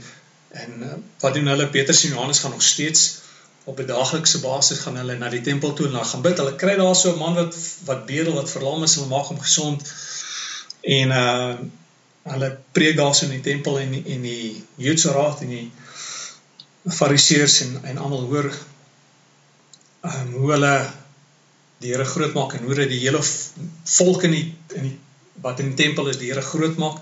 en 0.62 0.86
uh, 0.88 0.94
wat 1.20 1.36
doen 1.36 1.52
hulle 1.52 1.68
Petrus 1.74 2.06
en 2.06 2.16
Johannes 2.16 2.40
gaan 2.40 2.56
nog 2.56 2.64
steeds 2.64 3.04
op 3.64 3.80
'n 3.80 3.86
daaglikse 3.86 4.40
basis 4.40 4.80
gaan 4.80 4.98
hulle 4.98 5.18
na 5.18 5.30
die 5.30 5.42
tempel 5.42 5.74
toe 5.74 5.86
en 5.86 5.94
hulle 5.94 6.06
gaan 6.06 6.22
bid. 6.22 6.38
Hulle 6.38 6.56
kry 6.56 6.76
daar 6.78 6.96
so 6.96 7.12
'n 7.12 7.20
man 7.20 7.36
wat 7.36 7.56
wat 7.86 8.06
bedel 8.06 8.34
wat 8.34 8.50
verlam 8.50 8.84
is, 8.84 8.96
hulle 8.96 9.08
maak 9.08 9.30
hom 9.32 9.40
gesond. 9.40 9.94
En 10.82 11.10
uh 11.10 11.54
hulle 12.24 12.58
preek 12.72 12.98
daar 12.98 13.16
so 13.16 13.26
in 13.26 13.32
die 13.32 13.46
tempel 13.52 13.80
en 13.80 13.94
en 13.94 14.22
die 14.22 14.64
Joodse 14.76 15.12
raad 15.12 15.42
en 15.42 15.48
die 15.48 15.72
Fariseërs 16.98 17.62
en 17.62 17.80
en 17.84 17.98
almal 17.98 18.28
hoor 18.34 18.50
um, 20.02 20.34
hoe 20.34 20.52
hulle 20.52 20.76
die 21.82 21.94
Here 21.94 22.06
groot 22.06 22.34
maak 22.34 22.54
en 22.54 22.66
hoe 22.66 22.76
hulle 22.76 22.88
die 22.90 23.02
hele 23.02 23.22
volk 23.96 24.24
in 24.30 24.32
die 24.38 24.46
in 24.78 24.90
die 24.90 24.98
wat 25.42 25.60
in 25.60 25.72
die 25.74 25.84
tempel 25.84 26.10
is 26.12 26.20
die 26.22 26.30
Here 26.30 26.42
groot 26.46 26.78
maak. 26.78 27.02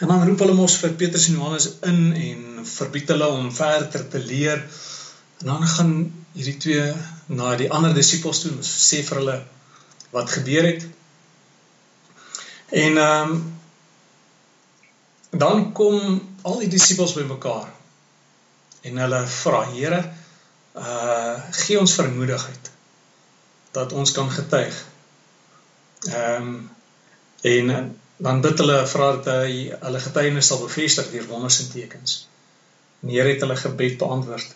En 0.00 0.08
dan 0.08 0.24
roep 0.28 0.42
hulle 0.44 0.56
mos 0.56 0.76
vir 0.80 0.94
Petrus 1.00 1.28
en 1.28 1.38
Johannes 1.40 1.68
in 1.90 2.00
en 2.14 2.66
verbied 2.68 3.08
hulle 3.12 3.28
om 3.32 3.52
verder 3.52 4.08
te 4.12 4.20
leer. 4.20 4.62
En 5.38 5.46
dan 5.52 5.66
gaan 5.66 5.92
hierdie 6.32 6.56
twee 6.56 6.92
na 7.26 7.56
die 7.56 7.70
ander 7.72 7.94
disippels 7.94 8.40
toe 8.42 8.52
en 8.52 8.62
sê 8.64 9.02
vir 9.06 9.20
hulle 9.20 9.36
wat 10.14 10.30
gebeur 10.38 10.68
het. 10.70 10.86
En 12.84 12.98
ehm 13.02 13.36
um, 13.36 13.44
dan 15.36 15.72
kom 15.76 16.20
al 16.42 16.62
die 16.62 16.70
disippels 16.72 17.12
bymekaar 17.12 17.68
en 18.88 19.00
hulle 19.02 19.18
vra 19.26 19.64
Here, 19.72 19.98
uh 20.78 21.34
gee 21.64 21.78
ons 21.80 21.96
vermoedigheid 21.98 22.70
dat 23.76 23.92
ons 23.92 24.12
kan 24.16 24.30
getuig. 24.30 24.78
Ehm 26.08 26.48
um, 26.48 26.70
en 27.46 27.96
dan 28.16 28.40
bid 28.40 28.58
hulle 28.58 28.78
vra 28.88 29.10
dat 29.16 29.26
hy 29.42 29.66
hulle 29.80 30.00
getuienis 30.00 30.48
sal 30.50 30.62
bevestig 30.62 31.10
deur 31.12 31.26
wonders 31.28 31.60
en 31.60 31.68
tekens. 31.72 32.14
En 33.02 33.12
Here 33.12 33.28
het 33.28 33.44
hulle 33.44 33.56
gebed 33.60 33.98
beantwoord. 34.00 34.54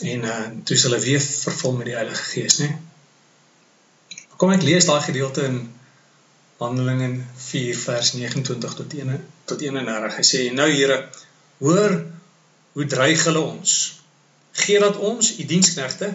En 0.00 0.24
uh 0.24 0.46
toe 0.64 0.76
is 0.76 0.82
hulle 0.82 1.00
weer 1.02 1.20
vervul 1.20 1.72
met 1.72 1.90
die 1.90 1.96
Heilige 1.96 2.22
Gees, 2.22 2.58
né? 2.62 2.68
Kom 4.38 4.52
ek 4.54 4.62
lees 4.62 4.86
daai 4.86 5.00
gedeelte 5.02 5.42
in 5.48 5.58
Handelinge 6.58 7.24
4 7.36 7.78
vers 7.78 8.12
29 8.14 8.74
tot 8.78 8.94
1 8.94 9.24
tot 9.44 9.60
31. 9.60 10.16
Hy 10.16 10.26
sê: 10.26 10.44
"Nou 10.54 10.68
Here, 10.70 11.08
hoor 11.58 12.04
hoe 12.72 12.86
dreig 12.86 13.24
hulle 13.24 13.40
ons? 13.40 13.74
Gee 14.52 14.78
dat 14.78 14.96
ons, 14.96 15.38
u 15.38 15.44
diensknegte, 15.44 16.12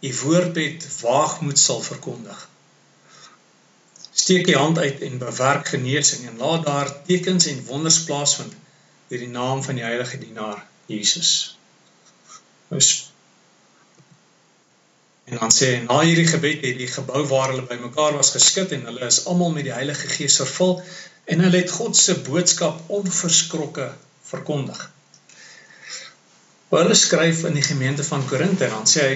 u 0.00 0.14
woord 0.22 0.54
met 0.54 0.86
waagmoed 1.00 1.58
sal 1.58 1.80
verkondig. 1.80 2.48
Steek 4.12 4.46
u 4.46 4.54
hand 4.54 4.78
uit 4.78 5.00
en 5.00 5.18
bewerk 5.18 5.68
genesing 5.68 6.26
en 6.28 6.36
laat 6.36 6.64
daar 6.64 7.02
tekens 7.02 7.46
en 7.46 7.64
wonders 7.64 8.02
plaasvind 8.04 8.54
deur 9.08 9.18
die 9.18 9.28
naam 9.28 9.62
van 9.62 9.74
die 9.74 9.84
heilige 9.84 10.18
dienaar 10.18 10.66
Jesus. 10.86 11.58
Ons 12.68 13.09
En 15.30 15.38
dan 15.38 15.52
sê 15.54 15.70
na 15.84 16.00
hierdie 16.02 16.26
gebed 16.26 16.64
het 16.66 16.78
die 16.78 16.90
gebou 16.90 17.22
waar 17.30 17.52
hulle 17.52 17.66
bymekaar 17.66 18.16
was 18.18 18.32
geskit 18.34 18.72
en 18.74 18.88
hulle 18.88 19.06
is 19.06 19.24
almal 19.30 19.52
met 19.54 19.68
die 19.68 19.74
Heilige 19.74 20.08
Gees 20.10 20.40
vervul 20.42 20.80
en 21.30 21.44
hulle 21.44 21.60
het 21.62 21.70
God 21.70 21.96
se 21.96 22.16
boodskap 22.26 22.80
onverskrokke 23.00 23.92
verkondig. 24.30 24.80
Paulus 26.70 27.04
skryf 27.06 27.44
in 27.46 27.54
die 27.58 27.66
gemeente 27.66 28.04
van 28.04 28.26
Korinthe 28.26 28.66
en 28.66 28.74
dan 28.80 28.90
sê 28.90 29.06
hy 29.06 29.14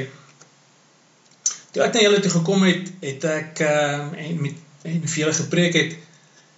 toe 1.74 1.82
ek 1.82 1.96
na 1.96 2.06
julle 2.06 2.22
toe 2.22 2.32
gekom 2.36 2.62
het, 2.68 2.90
het 3.02 3.26
ek 3.30 3.64
ehm 3.66 4.08
um, 4.08 4.16
en 4.26 4.42
met 4.46 4.62
en 4.84 5.06
vir 5.08 5.20
julle 5.22 5.36
gepreek 5.36 5.76
het, 5.80 5.94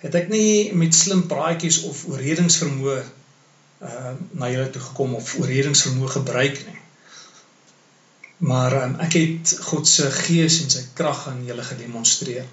het 0.03 0.17
ek 0.19 0.33
nie 0.33 0.73
met 0.75 0.97
slim 0.99 1.23
praatjies 1.31 1.85
of 1.89 2.05
oorredingsvermoë 2.13 2.97
ehm 3.01 3.93
uh, 3.93 4.17
na 4.41 4.51
julle 4.53 4.69
toe 4.75 4.83
gekom 4.91 5.17
of 5.21 5.39
oorredingsvermoë 5.41 6.19
gebruik 6.19 6.61
nie. 6.67 6.81
Maar 8.39 8.83
um, 8.83 8.95
ek 9.01 9.17
het 9.17 9.53
God 9.71 9.89
se 9.89 10.11
gees 10.13 10.61
en 10.63 10.73
sy 10.73 10.83
krag 10.99 11.27
aan 11.31 11.45
julle 11.49 11.65
gedemonstreer. 11.65 12.45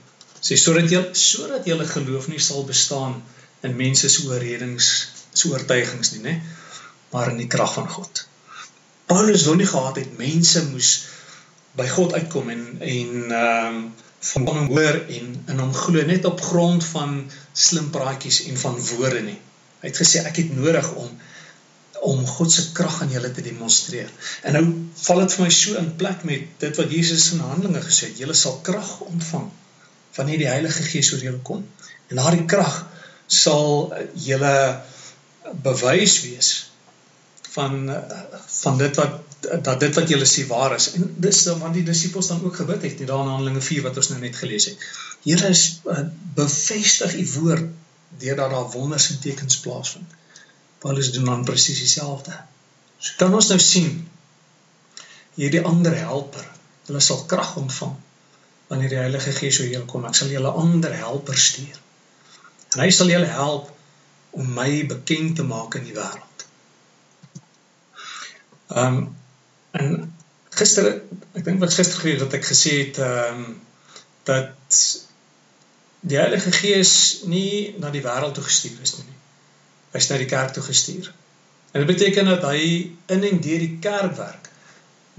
Sê 0.44 0.56
sodat 0.60 0.92
julle 0.92 1.16
sodat 1.18 1.68
julle 1.68 1.88
geloof 1.88 2.30
nie 2.32 2.40
sal 2.44 2.64
bestaan 2.68 3.18
in 3.64 3.76
mense 3.80 4.10
se 4.10 4.28
oorredings, 4.28 4.92
se 5.34 5.50
oortuigings 5.52 6.14
nie, 6.16 6.24
né? 6.24 6.36
Maar 7.12 7.34
in 7.34 7.44
die 7.44 7.50
krag 7.52 7.74
van 7.76 7.90
God. 7.90 8.24
Paulus 9.12 9.44
wou 9.48 9.56
nie 9.60 9.68
gehad 9.68 10.00
het 10.00 10.16
mense 10.18 10.64
moes 10.72 10.94
by 11.76 11.88
God 11.92 12.16
uitkom 12.16 12.50
en 12.54 12.66
en 12.80 13.14
ehm 13.32 13.76
um, 13.76 13.84
van 14.24 14.46
hom 14.48 14.70
hoor 14.72 14.98
en 15.12 15.32
in 15.52 15.58
hom 15.60 15.74
glo 15.76 16.04
net 16.08 16.26
op 16.26 16.42
grond 16.42 16.84
van 16.94 17.18
slim 17.52 17.90
praatjies 17.92 18.46
en 18.48 18.58
van 18.58 18.78
woorde 18.80 19.20
nie. 19.26 19.40
Hy 19.82 19.90
het 19.90 20.00
gesê 20.00 20.22
ek 20.24 20.40
het 20.40 20.54
nodig 20.56 20.88
om 20.96 21.10
om 22.04 22.26
God 22.28 22.52
se 22.52 22.72
krag 22.76 23.02
aan 23.02 23.12
julle 23.14 23.32
te 23.32 23.44
demonstreer. 23.46 24.10
En 24.44 24.58
nou 24.58 24.64
val 25.06 25.24
dit 25.24 25.36
vir 25.36 25.46
my 25.46 25.52
so 25.56 25.80
in 25.80 25.92
plek 26.00 26.26
met 26.28 26.50
dit 26.64 26.80
wat 26.82 26.92
Jesus 26.92 27.30
in 27.36 27.44
Handelinge 27.46 27.84
gesê 27.86 28.10
het, 28.10 28.20
julle 28.24 28.36
sal 28.38 28.60
krag 28.66 28.96
ontvang 29.08 29.50
wanneer 30.18 30.44
die 30.44 30.52
Heilige 30.52 30.84
Gees 30.86 31.14
oor 31.14 31.24
julle 31.24 31.42
kom. 31.48 31.64
En 32.12 32.20
daardie 32.20 32.46
krag 32.50 32.82
sal 33.28 33.94
julle 34.26 34.56
bewys 35.64 36.20
wees 36.28 36.52
van 37.54 37.80
van 38.64 38.78
dit 38.78 39.00
wat 39.02 39.22
dat 39.64 39.80
dit 39.80 39.96
wat 39.96 40.10
julle 40.10 40.28
sê 40.30 40.46
waar 40.48 40.76
is. 40.76 40.90
En 40.98 41.08
dis 41.26 41.40
want 41.60 41.76
die 41.76 41.86
disippels 41.88 42.30
dan 42.32 42.44
ook 42.44 42.56
gebid 42.62 42.86
het, 42.88 43.02
daar 43.08 43.26
in 43.26 43.32
Handelinge 43.34 43.62
4 43.62 43.88
wat 43.88 43.98
ons 44.00 44.10
nou 44.14 44.20
net 44.22 44.36
gelees 44.40 44.70
het. 44.72 44.86
Here 45.24 45.50
is 45.52 45.64
bevestig 46.36 47.16
u 47.20 47.26
woord 47.40 47.66
deurdat 48.22 48.52
daar 48.52 48.70
wonders 48.72 49.10
en 49.10 49.20
tekens 49.20 49.60
plaasvind. 49.60 50.16
Paulus 50.84 51.12
doen 51.16 51.30
dan 51.30 51.46
presies 51.48 51.80
dieselfde. 51.80 52.36
So 53.00 53.16
kan 53.20 53.36
ons 53.36 53.48
nou 53.52 53.60
sien 53.64 54.02
hierdie 55.38 55.64
ander 55.66 55.96
helper, 55.98 56.44
hulle 56.88 57.02
sal 57.04 57.24
krag 57.30 57.56
ontvang 57.62 57.96
wanneer 58.68 58.92
die 58.92 59.00
Heilige 59.00 59.32
Gees 59.38 59.60
oor 59.62 59.70
julle 59.70 59.88
kom. 59.90 60.06
Ek 60.10 60.18
sal 60.18 60.34
julle 60.34 60.52
ander 60.60 60.94
helper 60.98 61.40
stuur. 61.40 61.80
En 62.74 62.84
hy 62.84 62.90
sal 62.92 63.12
julle 63.14 63.30
help 63.32 63.72
om 64.34 64.50
my 64.58 64.84
bekend 64.90 65.38
te 65.38 65.46
maak 65.48 65.78
in 65.80 65.88
die 65.88 65.96
wêreld. 65.98 66.48
Ehm 68.74 69.00
um, 69.04 69.04
en 69.74 69.94
gister 70.54 70.86
ek 70.92 71.46
dink 71.48 71.62
wat 71.64 71.74
gister 71.74 71.98
gebeur 72.04 72.20
dat 72.26 72.36
ek 72.38 72.46
gesê 72.52 72.76
het 72.84 73.00
ehm 73.02 73.44
um, 73.46 73.58
dat 74.28 74.84
die 76.04 76.20
Heilige 76.20 76.52
Gees 76.56 76.94
nie 77.32 77.74
na 77.80 77.90
die 77.94 78.04
wêreld 78.06 78.36
toe 78.38 78.44
gestuur 78.46 78.82
is 78.86 78.98
nie. 79.00 79.20
Hy 79.94 80.02
is 80.02 80.10
na 80.10 80.18
die 80.18 80.30
kerk 80.30 80.54
toe 80.56 80.64
gestuur. 80.66 81.12
En 81.72 81.84
dit 81.84 81.90
beteken 81.90 82.26
dat 82.26 82.46
hy 82.50 82.62
in 83.14 83.24
en 83.30 83.42
deur 83.42 83.62
die 83.62 83.78
kerk 83.82 84.16
werk. 84.18 84.50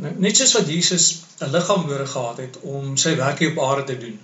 Nou, 0.02 0.12
net 0.18 0.36
soos 0.36 0.54
wat 0.58 0.70
Jesus 0.70 1.04
'n 1.40 1.50
liggaam 1.50 1.86
nodig 1.86 2.10
gehad 2.10 2.38
het 2.42 2.60
om 2.60 2.96
sy 2.96 3.16
werk 3.16 3.38
hier 3.38 3.52
op 3.54 3.60
aarde 3.68 3.84
te 3.92 3.98
doen. 3.98 4.18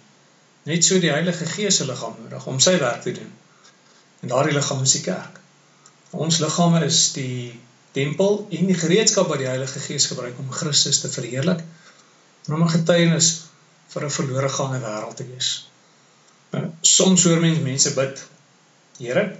Net 0.63 0.85
so 0.85 0.99
die 0.99 1.11
Heilige 1.11 1.47
Gees 1.47 1.77
se 1.77 1.87
liggaam 1.87 2.17
nodig 2.23 2.47
om 2.47 2.61
sy 2.61 2.79
werk 2.79 3.03
te 3.03 3.13
doen. 3.13 3.33
En 4.21 4.29
daardie 4.29 4.55
liggaam 4.55 4.83
is 4.83 4.93
die 4.93 5.07
kerk. 5.07 5.41
Ons 6.11 6.39
liggame 6.39 6.85
is 6.85 7.13
die 7.13 7.61
tempel 7.93 8.47
en 8.51 8.67
die 8.67 8.79
gereedskap 8.79 9.29
wat 9.29 9.39
die 9.39 9.51
Heilige 9.51 9.79
Gees 9.79 10.07
gebruik 10.07 10.39
om 10.39 10.51
Christus 10.51 11.01
te 11.01 11.11
verheerlik 11.11 11.63
en 12.47 12.55
om 12.55 12.63
'n 12.63 12.75
getuienis 12.75 13.31
vir 13.89 14.05
'n 14.05 14.11
verlore 14.11 14.49
gaande 14.49 14.81
wêreld 14.87 15.17
te 15.17 15.27
wees. 15.27 15.69
Nou, 16.51 16.65
soms 16.81 17.25
hoor 17.25 17.41
mense 17.41 17.63
mense 17.63 17.95
bid, 17.95 18.27
Here, 18.99 19.37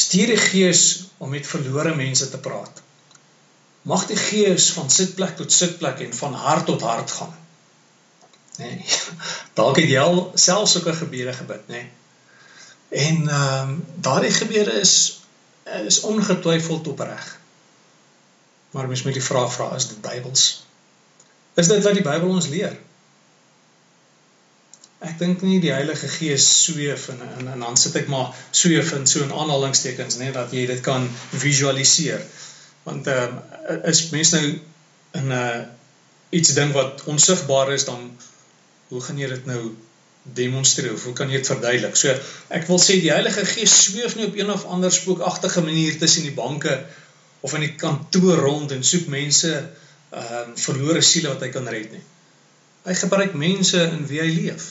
stuur 0.00 0.32
die 0.32 0.40
Gees 0.40 0.82
om 1.18 1.32
met 1.32 1.46
verlore 1.46 1.94
mense 1.96 2.30
te 2.30 2.38
praat. 2.38 2.82
Mag 3.82 4.06
die 4.08 4.18
Gees 4.18 4.70
van 4.76 4.90
sitplek 4.92 5.36
tot 5.36 5.52
sitplek 5.52 6.02
en 6.04 6.14
van 6.16 6.36
hart 6.46 6.66
tot 6.68 6.84
hart 6.86 7.10
gaan. 7.10 7.36
Nee. 8.60 8.84
Dalk 9.58 9.80
het 9.80 9.88
jy 9.88 10.02
al 10.02 10.20
self 10.34 10.68
sulke 10.68 10.94
gebede 10.96 11.32
gebid, 11.36 11.66
nê? 11.68 11.80
Nee. 11.80 11.88
En 12.90 13.28
ehm 13.28 13.68
um, 13.68 13.84
daardie 13.94 14.32
gebede 14.34 14.72
is 14.72 15.20
is 15.64 16.00
ongetwyfeld 16.00 16.88
opreg. 16.88 17.38
Maar 18.70 18.88
mens 18.88 19.02
moet 19.02 19.12
die 19.12 19.22
vraag 19.22 19.52
vra, 19.52 19.74
is 19.74 19.88
dit 19.88 20.00
Bybels? 20.00 20.64
Is 21.54 21.68
dit 21.68 21.82
wat 21.82 21.94
die 21.94 22.02
Bybel 22.02 22.28
ons 22.28 22.48
leer? 22.48 22.78
Ek 25.00 25.16
dink 25.16 25.40
nie 25.40 25.60
die 25.64 25.72
Heilige 25.72 26.08
Gees 26.12 26.46
sweef 26.64 27.06
en 27.08 27.22
en, 27.24 27.46
en 27.48 27.62
dan 27.64 27.76
sit 27.80 27.94
ek 27.96 28.08
maar 28.12 28.34
sweef 28.52 28.92
in 28.92 29.06
so 29.08 29.24
'n 29.24 29.32
aanhalingstekens 29.32 30.18
nê 30.20 30.28
dat 30.32 30.52
jy 30.52 30.66
dit 30.68 30.80
kan 30.84 31.06
visualiseer. 31.44 32.20
Want 32.84 33.06
ehm 33.08 33.38
uh, 33.38 33.78
is 33.92 34.10
mens 34.12 34.32
nou 34.36 34.42
in 35.20 35.28
'n 35.28 35.32
uh, 35.32 35.62
iets 36.30 36.52
ding 36.54 36.72
wat 36.72 37.04
onsigbaar 37.04 37.72
is 37.72 37.84
dan 37.84 38.10
hoe 38.88 39.00
gaan 39.00 39.18
jy 39.18 39.28
dit 39.28 39.46
nou 39.46 39.62
demonstreer 40.22 40.92
of 40.92 41.04
hoe 41.04 41.14
kan 41.16 41.30
jy 41.30 41.40
dit 41.40 41.48
verduidelik? 41.48 41.96
So 41.96 42.12
ek 42.58 42.66
wil 42.68 42.78
sê 42.78 42.98
die 43.00 43.14
Heilige 43.14 43.46
Gees 43.46 43.76
sweef 43.84 44.16
nie 44.16 44.26
op 44.26 44.36
een 44.36 44.52
of 44.52 44.64
ander 44.64 44.92
spookagtige 44.92 45.64
manier 45.64 45.96
tussen 45.98 46.28
die 46.28 46.36
banke 46.36 46.76
of 47.40 47.54
in 47.54 47.64
die 47.64 47.76
kantoor 47.76 48.36
rond 48.36 48.76
en 48.76 48.84
soek 48.84 49.08
mense 49.08 49.54
ehm 49.56 50.52
uh, 50.52 50.60
verlore 50.66 51.00
siele 51.00 51.32
wat 51.32 51.40
hy 51.40 51.48
kan 51.56 51.68
red 51.68 51.88
nie. 51.96 52.04
Hy 52.84 52.94
gebruik 53.00 53.32
mense 53.32 53.80
in 53.96 54.04
wie 54.12 54.20
hy 54.20 54.28
leef. 54.28 54.68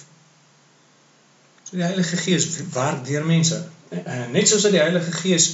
So 1.70 1.78
die 1.78 1.84
Heilige 1.86 2.18
Gees 2.18 2.48
werk 2.74 3.04
deur 3.06 3.26
mense. 3.26 3.60
Uh, 3.94 4.26
net 4.34 4.48
soos 4.50 4.64
dat 4.66 4.74
die 4.74 4.82
Heilige 4.82 5.12
Gees 5.14 5.52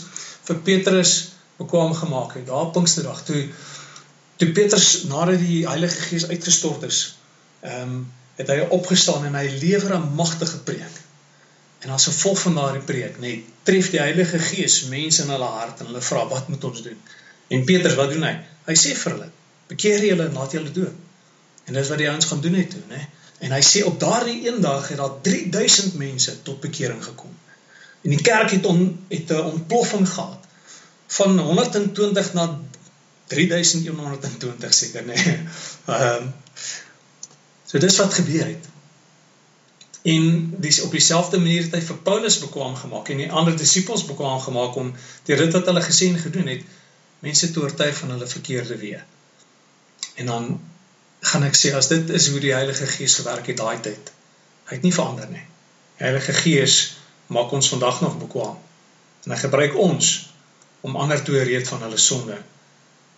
vir 0.47 0.61
Petrus 0.63 1.15
bekwaam 1.57 1.91
gemaak 1.93 2.37
het 2.37 2.45
daar 2.47 2.69
Pinksterdag 2.71 3.23
toe 3.27 3.41
toe 4.39 4.47
Petrus 4.55 5.03
nadat 5.09 5.39
die 5.43 5.65
Heilige 5.67 6.07
Gees 6.09 6.27
uitgestort 6.27 6.83
is, 6.87 6.99
ehm 7.63 7.81
um, 7.81 8.05
het 8.35 8.49
hy 8.51 8.65
opgestaan 8.75 9.23
en 9.27 9.35
hy 9.39 9.45
lewer 9.61 9.93
'n 9.95 10.15
magtige 10.15 10.57
preek. 10.67 10.95
En 11.79 11.89
as 11.95 12.07
gevolg 12.09 12.39
van 12.39 12.55
daardie 12.59 12.81
preek, 12.83 13.19
net 13.19 13.51
tref 13.63 13.91
die 13.91 13.99
Heilige 13.99 14.39
Gees 14.39 14.81
mense 14.91 15.23
in 15.23 15.31
hulle 15.31 15.51
hart 15.59 15.79
en 15.79 15.91
hulle 15.91 16.01
vra 16.01 16.25
wat 16.27 16.47
moet 16.47 16.63
ons 16.63 16.81
doen? 16.83 16.99
En 17.47 17.63
Petrus, 17.63 17.95
wat 17.95 18.11
doen 18.11 18.23
hy? 18.27 18.33
Hy 18.67 18.75
sê 18.75 18.95
vir 19.03 19.15
hulle: 19.15 19.29
"Bekeer 19.67 20.03
julle 20.03 20.27
en 20.27 20.39
laat 20.39 20.51
julle 20.51 20.71
doop." 20.71 20.95
En 21.65 21.73
dis 21.73 21.89
wat 21.89 21.97
die 21.97 22.09
ouens 22.09 22.25
gaan 22.25 22.41
doen 22.41 22.59
het 22.59 22.69
toe, 22.69 22.83
né? 22.89 23.03
En 23.39 23.51
hy 23.51 23.61
sê 23.61 23.83
op 23.83 23.99
daardie 23.99 24.47
een 24.47 24.61
dag 24.61 24.87
het 24.87 24.97
daar 24.97 25.21
3000 25.21 25.95
mense 25.95 26.41
tot 26.41 26.59
bekering 26.59 27.03
gekom. 27.03 27.33
En 28.01 28.09
die 28.09 28.21
kerk 28.21 28.51
het 28.51 28.65
on, 28.65 29.05
het 29.09 29.31
'n 29.31 29.49
ontploffing 29.51 30.09
gehad 30.09 30.45
van 31.07 31.39
120 31.39 32.33
na 32.33 32.59
3120 33.27 34.73
seker 34.73 35.03
nê. 35.03 35.13
Nee. 35.13 35.39
Ehm 35.85 36.23
um, 36.23 36.33
so 37.65 37.77
dis 37.77 37.97
wat 37.97 38.13
gebeur 38.13 38.45
het. 38.45 38.65
En 40.05 40.53
dis 40.57 40.81
op 40.81 40.91
dieselfde 40.91 41.37
manier 41.37 41.63
het 41.63 41.73
hy 41.73 41.81
vir 41.81 41.97
Paulus 41.97 42.37
bekwam 42.39 42.75
gemaak 42.75 43.09
en 43.09 43.17
die 43.17 43.31
ander 43.31 43.57
disippels 43.57 44.05
bekwam 44.05 44.39
gemaak 44.39 44.75
om 44.75 44.93
deur 45.25 45.37
dit 45.37 45.53
wat 45.53 45.65
hulle 45.65 45.81
gesê 45.81 46.11
en 46.13 46.21
gedoen 46.21 46.47
het 46.47 46.61
mense 47.25 47.51
te 47.51 47.59
oortuig 47.59 47.97
van 47.97 48.13
hulle 48.13 48.27
verkeerde 48.27 48.77
weë. 48.77 49.01
En 50.15 50.25
dan 50.25 50.59
gaan 51.25 51.45
ek 51.47 51.57
sê 51.57 51.71
as 51.77 51.89
dit 51.89 52.09
is 52.17 52.27
hoe 52.31 52.41
die 52.43 52.53
Heilige 52.53 52.87
Gees 52.89 53.17
gewerk 53.19 53.47
het 53.49 53.57
daai 53.57 53.79
tyd. 53.87 54.11
Hy 54.69 54.77
het 54.77 54.85
nie 54.85 54.93
verander 54.93 55.29
nie. 55.31 55.43
Die 55.97 56.05
Heilige 56.05 56.33
Gees 56.37 56.75
maak 57.33 57.53
ons 57.57 57.69
vandag 57.73 58.01
nog 58.03 58.17
bekwam. 58.21 58.57
En 59.25 59.33
hy 59.33 59.39
gebruik 59.41 59.77
ons 59.81 60.11
om 60.85 60.97
ander 61.01 61.21
te 61.23 61.33
oorreed 61.33 61.67
van 61.67 61.81
hulle 61.87 61.97
sonde. 62.01 62.37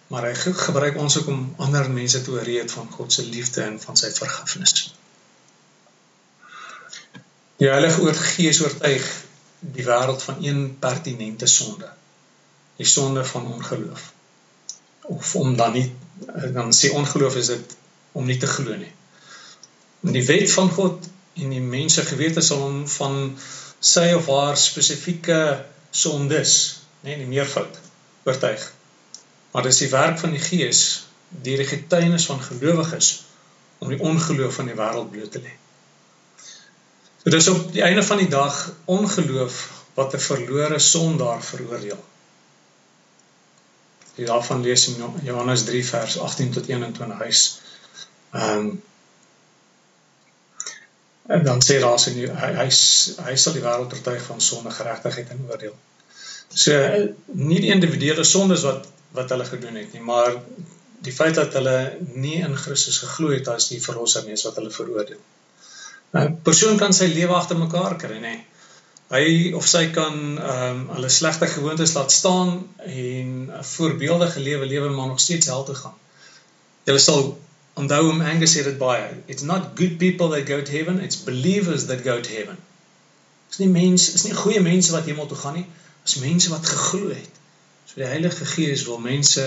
Maar 0.07 0.29
hy 0.29 0.53
gebruik 0.55 0.99
ons 1.03 1.17
ook 1.19 1.27
om 1.33 1.41
ander 1.63 1.89
mense 1.91 2.21
te 2.23 2.31
oorreed 2.31 2.71
van 2.71 2.87
God 2.91 3.13
se 3.13 3.25
liefde 3.27 3.65
en 3.65 3.79
van 3.83 3.99
sy 3.99 4.11
vergifnis. 4.15 4.75
Die 7.59 7.71
Heilige 7.71 8.13
Gees 8.13 8.61
oortuig 8.63 9.07
die 9.59 9.83
wêreld 9.83 10.23
van 10.23 10.43
een 10.45 10.61
pertinente 10.79 11.49
sonde. 11.51 11.89
Die 12.77 12.87
sonde 12.87 13.25
van 13.25 13.51
ongeloof. 13.51 14.11
Of 15.11 15.35
om 15.35 15.55
dan 15.57 15.75
nie 15.75 15.89
dan 16.53 16.73
sê 16.73 16.89
ongeloof 16.93 17.35
is 17.35 17.51
dit 17.51 17.75
om 18.17 18.25
nie 18.25 18.39
te 18.41 18.49
glo 18.49 18.75
nie. 18.77 18.91
En 20.05 20.15
die 20.15 20.25
wet 20.25 20.49
van 20.53 20.71
God 20.73 21.05
en 21.37 21.53
die 21.53 21.61
mense 21.61 22.05
gewete 22.07 22.41
sal 22.45 22.63
hom 22.63 22.79
van 22.89 23.19
sy 23.79 24.07
of 24.17 24.29
haar 24.33 24.57
spesifieke 24.57 25.39
sondes, 25.93 26.55
nê, 27.03 27.13
nee, 27.13 27.21
die 27.21 27.29
meervoud 27.29 27.77
oortuig. 28.27 28.63
Maar 29.53 29.69
dis 29.69 29.83
die 29.83 29.91
werk 29.93 30.17
van 30.21 30.33
die 30.33 30.41
Gees 30.41 30.81
deur 31.29 31.61
die 31.61 31.69
getuienis 31.69 32.25
van 32.29 32.41
gelowiges 32.41 33.11
om 33.83 33.91
die 33.93 34.01
ongeloof 34.01 34.57
van 34.59 34.69
die 34.69 34.77
wêreld 34.77 35.11
bloot 35.13 35.31
te 35.31 35.41
lê. 35.43 35.53
So 37.21 37.33
dis 37.33 37.49
op 37.51 37.71
die 37.75 37.83
einde 37.85 38.03
van 38.07 38.21
die 38.23 38.29
dag 38.31 38.57
ongeloof 38.85 39.57
wat 39.97 40.13
'n 40.13 40.25
verlore 40.29 40.79
sondaar 40.79 41.43
veroordeel. 41.43 42.03
Daarvan 44.17 44.61
lees 44.61 44.87
in 44.87 44.95
Johannes 45.23 45.63
3 45.63 45.85
vers 45.85 46.19
18 46.19 46.51
tot 46.51 46.67
21 46.67 47.17
huis. 47.17 47.59
Ehm 48.31 48.59
um, 48.59 48.81
en 51.27 51.43
dan 51.43 51.61
sê 51.61 51.79
daar 51.83 51.99
sy 51.99 52.13
hy 52.15 52.51
hy 52.55 52.67
hy 53.27 53.35
sal 53.35 53.55
die 53.55 53.63
wêreld 53.63 53.93
oortuig 53.93 54.21
van 54.23 54.41
sonde, 54.41 54.71
geregtigheid 54.71 55.31
en 55.33 55.47
oordeel. 55.49 55.73
So 56.47 56.75
nie 57.49 57.59
die 57.63 57.73
individuele 57.73 58.23
sondes 58.23 58.63
wat 58.67 58.87
wat 59.17 59.31
hulle 59.33 59.47
gedoen 59.47 59.79
het 59.79 59.93
nie, 59.95 60.03
maar 60.03 60.35
die 61.03 61.13
feit 61.15 61.35
dat 61.35 61.53
hulle 61.57 61.77
nie 62.13 62.39
in 62.43 62.55
Christus 62.59 62.99
geglo 63.03 63.31
het 63.33 63.47
as 63.51 63.69
die 63.71 63.81
verlosser 63.83 64.25
nie, 64.25 64.35
is 64.37 64.45
wat 64.47 64.59
hulle 64.59 64.71
veroordeel. 64.73 65.19
'n 65.19 66.17
nou, 66.17 66.27
Persoon 66.43 66.77
kan 66.77 66.93
sy 66.93 67.07
lewe 67.11 67.35
agter 67.35 67.59
mekaar 67.59 67.97
kry, 68.03 68.19
nê. 68.23 68.35
Hy 69.11 69.53
of 69.55 69.67
sy 69.67 69.87
kan 69.95 70.15
ehm 70.37 70.63
um, 70.69 70.79
hulle 70.95 71.09
slegte 71.17 71.47
gewoontes 71.47 71.95
laat 71.95 72.11
staan 72.11 72.53
en 72.85 73.29
'n 73.59 73.67
voorbeeldige 73.73 74.39
lewe 74.47 74.65
lewe 74.65 74.89
maar 74.89 75.07
nog 75.07 75.19
steeds 75.19 75.51
hel 75.51 75.63
toe 75.63 75.75
gaan. 75.75 75.97
Hulle 76.87 77.03
sal 77.03 77.37
Onthou 77.77 78.07
hom 78.09 78.21
Angus 78.25 78.55
sê 78.55 78.63
dit 78.65 78.77
baie. 78.81 79.09
It's 79.27 79.45
not 79.45 79.75
good 79.79 79.97
people 80.01 80.29
that 80.33 80.49
go 80.49 80.61
to 80.61 80.71
heaven, 80.71 80.99
it's 81.05 81.19
believers 81.29 81.87
that 81.87 82.03
go 82.03 82.19
to 82.21 82.33
heaven. 82.33 82.57
Dis 83.49 83.61
nie 83.63 83.69
mense, 83.71 84.13
is 84.17 84.25
nie 84.25 84.35
goeie 84.35 84.61
mense 84.65 84.91
wat 84.95 85.05
hemel 85.09 85.29
toe 85.29 85.37
gaan 85.37 85.59
nie, 85.59 85.67
dis 86.03 86.17
mense 86.23 86.51
wat 86.53 86.65
geglo 86.65 87.13
het. 87.13 87.41
So 87.85 88.01
die 88.01 88.09
Heilige 88.09 88.47
Gees 88.49 88.85
wil 88.89 88.99
mense 89.03 89.45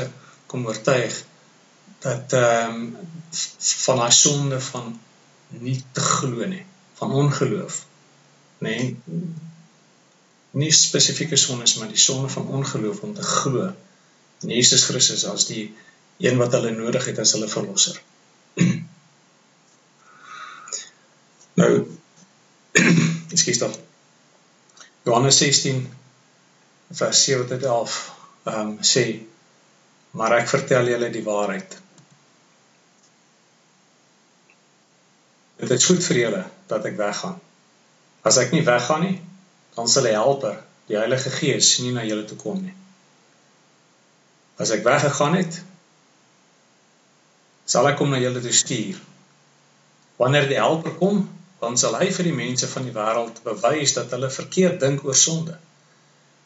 kom 0.51 0.67
oortuig 0.67 1.19
dat 2.01 2.33
ehm 2.39 2.81
um, 2.81 2.97
van 3.85 4.01
daai 4.01 4.13
sonde 4.15 4.61
van 4.71 4.95
nie 5.67 5.77
te 5.93 6.01
glo 6.01 6.47
nie, 6.49 6.65
van 7.03 7.13
ongeloof. 7.13 7.85
Nê? 8.65 8.77
Nee, 8.79 9.25
nie 10.51 10.71
spesifieke 10.75 11.37
sondes 11.37 11.77
maar 11.79 11.89
die 11.89 12.01
sonde 12.01 12.29
van 12.29 12.47
ongeloof 12.47 13.01
om 13.07 13.15
te 13.15 13.23
glo 13.23 13.69
in 14.41 14.49
Jesus 14.49 14.85
Christus 14.85 15.25
as 15.25 15.47
die 15.47 15.75
een 16.19 16.37
wat 16.41 16.53
hulle 16.53 16.71
nodig 16.75 17.05
het 17.07 17.19
as 17.19 17.33
hulle 17.37 17.49
verlosser. 17.49 18.01
nou 21.61 21.71
ekskuus 23.41 23.65
dan. 23.65 23.75
Johannes 25.09 25.41
16 25.41 25.83
vers 27.01 27.25
7 27.25 27.49
tot 27.49 27.63
11 27.63 28.01
ehm 28.45 28.61
um, 28.61 28.79
sê 28.85 29.05
maar 30.11 30.35
ek 30.41 30.49
vertel 30.51 30.91
julle 30.91 31.11
die 31.15 31.23
waarheid. 31.23 31.77
Dit 35.61 35.71
is 35.77 35.87
goed 35.87 36.03
vir 36.03 36.19
julle 36.19 36.43
dat 36.71 36.87
ek 36.89 36.97
weggaan. 36.99 37.37
As 38.27 38.41
ek 38.43 38.51
nie 38.55 38.65
weggaan 38.67 39.05
nie, 39.07 39.17
dan 39.77 39.89
sal 39.89 40.09
die 40.09 40.17
Helper, 40.17 40.57
die 40.91 40.99
Heilige 40.99 41.31
Gees, 41.31 41.77
nie 41.85 41.93
na 41.95 42.03
julle 42.05 42.27
toe 42.27 42.39
kom 42.41 42.59
nie. 42.65 42.75
As 44.61 44.73
ek 44.75 44.83
weggegaan 44.85 45.39
het, 45.39 45.61
sal 47.71 47.87
ek 47.93 48.03
hom 48.03 48.11
na 48.11 48.19
julle 48.21 48.43
toe 48.43 48.55
stuur. 48.57 48.99
Wanneer 50.19 50.51
die 50.51 50.59
Helper 50.59 50.97
kom, 50.99 51.23
dan 51.61 51.77
sal 51.81 51.97
hy 52.01 52.09
vir 52.17 52.27
die 52.31 52.37
mense 52.37 52.69
van 52.73 52.87
die 52.89 52.95
wêreld 52.95 53.43
bewys 53.45 53.93
dat 53.97 54.13
hulle 54.17 54.31
verkeerd 54.33 54.81
dink 54.81 55.05
oor 55.05 55.17
sonde 55.23 55.57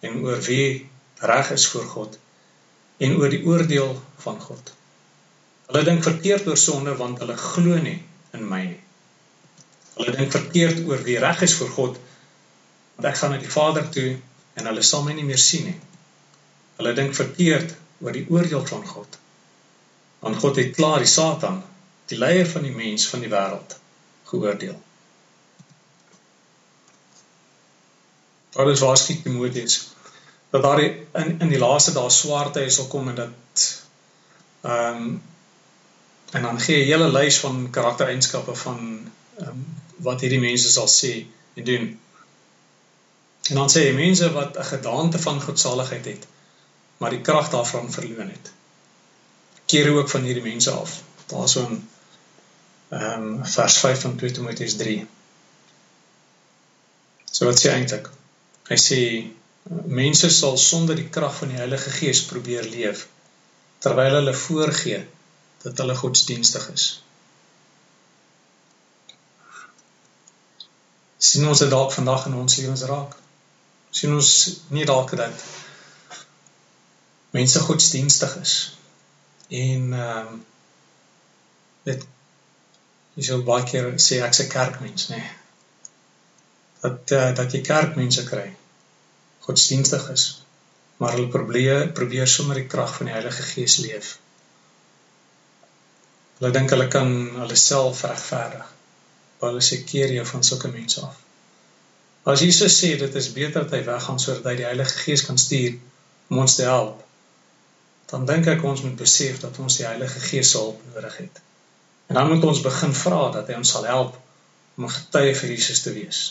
en 0.06 0.16
oor 0.24 0.40
wie 0.48 0.86
reg 1.30 1.50
is 1.54 1.66
voor 1.70 1.84
God 1.90 2.18
en 3.04 3.14
oor 3.20 3.30
die 3.30 3.44
oordeel 3.46 3.94
van 4.24 4.40
God. 4.40 4.72
Hulle 5.68 5.84
dink 5.86 6.02
verkeerd 6.06 6.48
oor 6.50 6.58
sonde 6.60 6.96
want 6.98 7.22
hulle 7.22 7.36
glo 7.40 7.78
nie 7.82 8.00
in 8.34 8.42
my 8.50 8.62
nie. 8.66 8.80
Hulle 9.94 10.16
dink 10.16 10.34
verkeerd 10.34 10.82
oor 10.88 11.02
wie 11.06 11.18
reg 11.22 11.44
is 11.46 11.54
voor 11.60 11.70
God 11.78 12.00
want 12.96 13.10
ek 13.10 13.18
gaan 13.20 13.34
na 13.34 13.42
die 13.42 13.54
Vader 13.54 13.86
toe 13.94 14.10
en 14.58 14.70
hulle 14.70 14.82
sal 14.86 15.06
my 15.06 15.14
nie 15.14 15.26
meer 15.26 15.42
sien 15.42 15.68
nie. 15.70 15.78
Hulle 16.78 16.94
dink 16.98 17.14
verkeerd 17.14 17.76
oor 18.02 18.14
die 18.14 18.26
oordeel 18.30 18.66
van 18.66 18.82
God 18.86 19.20
want 20.24 20.40
God 20.40 20.56
het 20.56 20.72
klaar 20.72 21.02
die 21.04 21.10
Satan, 21.10 21.58
die 22.08 22.16
leier 22.16 22.46
van 22.48 22.64
die 22.64 22.72
mens 22.72 23.04
van 23.10 23.20
die 23.20 23.28
wêreld, 23.28 23.74
geoordeel. 24.30 24.78
Paulus 28.54 28.82
waarsku 28.84 29.16
Timoteus 29.22 29.76
dat 30.54 30.62
daar 30.62 30.82
in 30.82 31.40
in 31.40 31.50
die 31.50 31.58
laaste 31.58 31.92
dae 31.92 32.10
swaarte 32.10 32.64
sal 32.70 32.90
kom 32.92 33.08
en 33.12 33.20
dat 33.20 33.64
ehm 34.62 35.04
um, 35.04 35.22
en 36.34 36.42
dan 36.42 36.60
gee 36.60 36.76
hy 36.76 36.84
'n 36.84 36.90
hele 36.92 37.10
lys 37.12 37.38
van 37.44 37.70
karaktereienskappe 37.70 38.54
van 38.64 38.80
ehm 39.38 39.48
um, 39.48 39.64
wat 40.08 40.20
hierdie 40.20 40.42
mense 40.48 40.70
sal 40.70 40.88
sê 40.90 41.12
en 41.54 41.64
doen. 41.64 41.84
En 43.50 43.54
dan 43.60 43.70
sê 43.70 43.84
hy 43.86 43.94
mense 43.98 44.32
wat 44.32 44.58
'n 44.58 44.70
gedaante 44.72 45.18
van 45.28 45.40
godsaligheid 45.42 46.04
het, 46.12 46.26
maar 46.98 47.10
die 47.10 47.24
krag 47.30 47.50
daarvan 47.50 47.92
verloor 47.92 48.30
het 48.30 48.52
keer 49.66 49.90
ook 49.96 50.10
van 50.10 50.22
hierdie 50.22 50.42
mense 50.42 50.70
af. 50.70 51.02
Daarso 51.26 51.66
in 51.66 51.88
ehm 52.88 53.22
um, 53.22 53.46
vers 53.46 53.78
5 53.78 54.00
van 54.00 54.16
2 54.16 54.30
Timoteus 54.30 54.76
3. 54.76 55.06
So 57.30 57.44
wat 57.44 57.60
sê 57.60 57.70
eintlik? 57.72 58.10
Hy 58.68 58.78
sê 58.80 59.00
mense 60.00 60.30
sal 60.30 60.56
sonder 60.60 60.96
die 61.00 61.08
krag 61.16 61.34
van 61.38 61.52
die 61.52 61.60
Heilige 61.60 61.90
Gees 61.98 62.22
probeer 62.28 62.68
leef 62.68 63.06
terwyl 63.84 64.16
hulle 64.18 64.34
voorgee 64.44 65.00
dat 65.64 65.80
hulle 65.82 65.96
godsdienstig 65.96 66.68
is. 66.72 66.86
sien 71.24 71.46
ons 71.48 71.60
dit 71.62 71.70
dalk 71.72 71.92
vandag 71.92 72.26
in 72.28 72.34
ons 72.36 72.56
lewens 72.60 72.82
raak. 72.88 73.14
sien 73.90 74.12
ons 74.14 74.30
nie 74.76 74.84
dalk 74.84 75.14
dat 75.16 75.44
mense 77.36 77.60
godsdienstig 77.68 78.36
is 78.42 78.56
en 79.48 79.92
ehm 80.00 80.34
um, 80.34 80.42
Dit 81.84 82.04
jy 83.14 83.24
sou 83.28 83.42
baie 83.46 83.64
keer 83.68 83.90
sê 84.04 84.20
ek's 84.26 84.40
'n 84.42 84.52
kerkmens, 84.52 85.08
nê. 85.10 85.18
Nee. 85.20 85.43
Dat 86.84 87.14
uh, 87.16 87.30
dat 87.36 87.54
jy 87.56 87.62
kerkmense 87.64 88.26
kry. 88.28 88.48
Godsdienstig 89.46 90.04
is, 90.12 90.24
maar 91.00 91.16
hulle 91.16 91.30
probeer 91.32 91.88
probeer 91.96 92.28
sommer 92.28 92.60
die 92.60 92.68
krag 92.74 92.94
van 92.98 93.10
die 93.10 93.16
Heilige 93.16 93.42
Gees 93.50 93.78
leef. 93.84 94.14
Hulle 96.38 96.52
dink 96.52 96.72
hulle 96.74 96.88
kan 96.92 97.12
hulle 97.40 97.56
self 97.60 98.02
regverdig. 98.08 98.70
Paulus 99.40 99.68
sê 99.70 99.82
keer 99.84 100.12
jou 100.14 100.24
van 100.28 100.44
sulke 100.46 100.70
mense 100.72 101.00
af. 101.04 101.16
As 102.24 102.40
Jesus 102.40 102.76
sê 102.80 102.94
dit 102.96 103.16
is 103.20 103.32
beter 103.36 103.66
dat 103.66 103.74
hy 103.76 103.82
weggaan 103.84 104.20
sodat 104.20 104.46
hy 104.48 104.54
die 104.60 104.68
Heilige 104.68 105.02
Gees 105.04 105.24
kan 105.26 105.40
stuur 105.40 105.74
om 106.32 106.40
ons 106.44 106.54
te 106.56 106.64
help, 106.64 107.02
dan 108.08 108.24
dink 108.28 108.48
ek 108.48 108.64
ons 108.64 108.84
moet 108.86 108.96
besef 108.96 109.42
dat 109.42 109.58
ons 109.60 109.76
die 109.76 109.84
Heilige 109.84 110.22
Gees 110.24 110.54
se 110.54 110.60
hulp 110.62 110.80
nodig 110.94 111.18
het. 111.20 111.40
En 112.08 112.16
dan 112.20 112.30
moet 112.30 112.44
ons 112.48 112.62
begin 112.64 112.94
vra 112.96 113.20
dat 113.34 113.48
hy 113.48 113.58
ons 113.60 113.74
sal 113.76 113.84
help 113.88 114.16
om 114.76 114.86
'n 114.88 114.96
getuie 114.96 115.34
vir 115.40 115.50
Jesus 115.50 115.82
te 115.82 115.92
wees. 115.92 116.22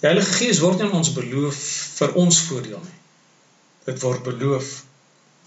Die 0.00 0.06
Heilige 0.06 0.32
Gees 0.38 0.60
word 0.60 0.80
nie 0.80 0.88
aan 0.88 0.98
ons 0.98 1.12
beloof 1.16 1.60
vir 2.00 2.16
ons 2.22 2.40
voordeel 2.48 2.82
nie. 2.82 2.98
Dit 3.86 4.02
word 4.02 4.22
beloof 4.26 4.72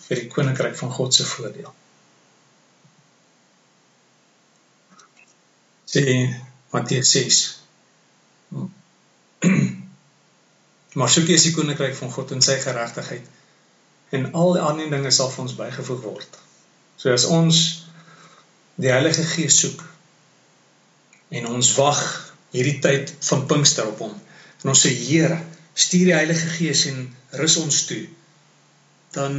vir 0.08 0.23
die 0.23 0.30
koninkryk 0.32 0.78
van 0.80 0.91
God 0.95 1.13
se 1.13 1.25
voordeel. 1.28 1.73
Sê 5.89 6.04
Matteus 6.73 7.12
6. 7.17 7.41
maar 10.99 11.10
soek 11.13 11.30
eers 11.30 11.45
die 11.47 11.54
koninkryk 11.56 11.95
van 11.97 12.12
God 12.13 12.32
en 12.36 12.41
sy 12.45 12.58
geregtigheid 12.62 13.28
en 14.17 14.32
al 14.34 14.56
die 14.56 14.63
ander 14.65 14.89
dinge 14.89 15.12
sal 15.13 15.30
vir 15.34 15.43
ons 15.45 15.58
bygevoeg 15.58 16.02
word. 16.02 16.39
So 16.97 17.13
as 17.13 17.28
ons 17.30 17.60
die 18.82 18.91
Heilige 18.91 19.25
Gees 19.36 19.60
soek 19.62 19.84
en 21.38 21.45
ons 21.52 21.69
wag 21.78 22.02
hierdie 22.56 22.80
tyd 22.82 23.13
van 23.30 23.45
Pinkster 23.49 23.91
op 23.91 24.02
hom 24.02 24.15
en 24.63 24.72
ons 24.74 24.86
sê 24.86 24.91
Here, 24.95 25.39
stuur 25.74 26.12
die 26.12 26.15
Heilige 26.17 26.50
Gees 26.58 26.86
en 26.91 27.04
rus 27.39 27.58
ons 27.62 27.84
toe, 27.88 28.04
dan 29.15 29.36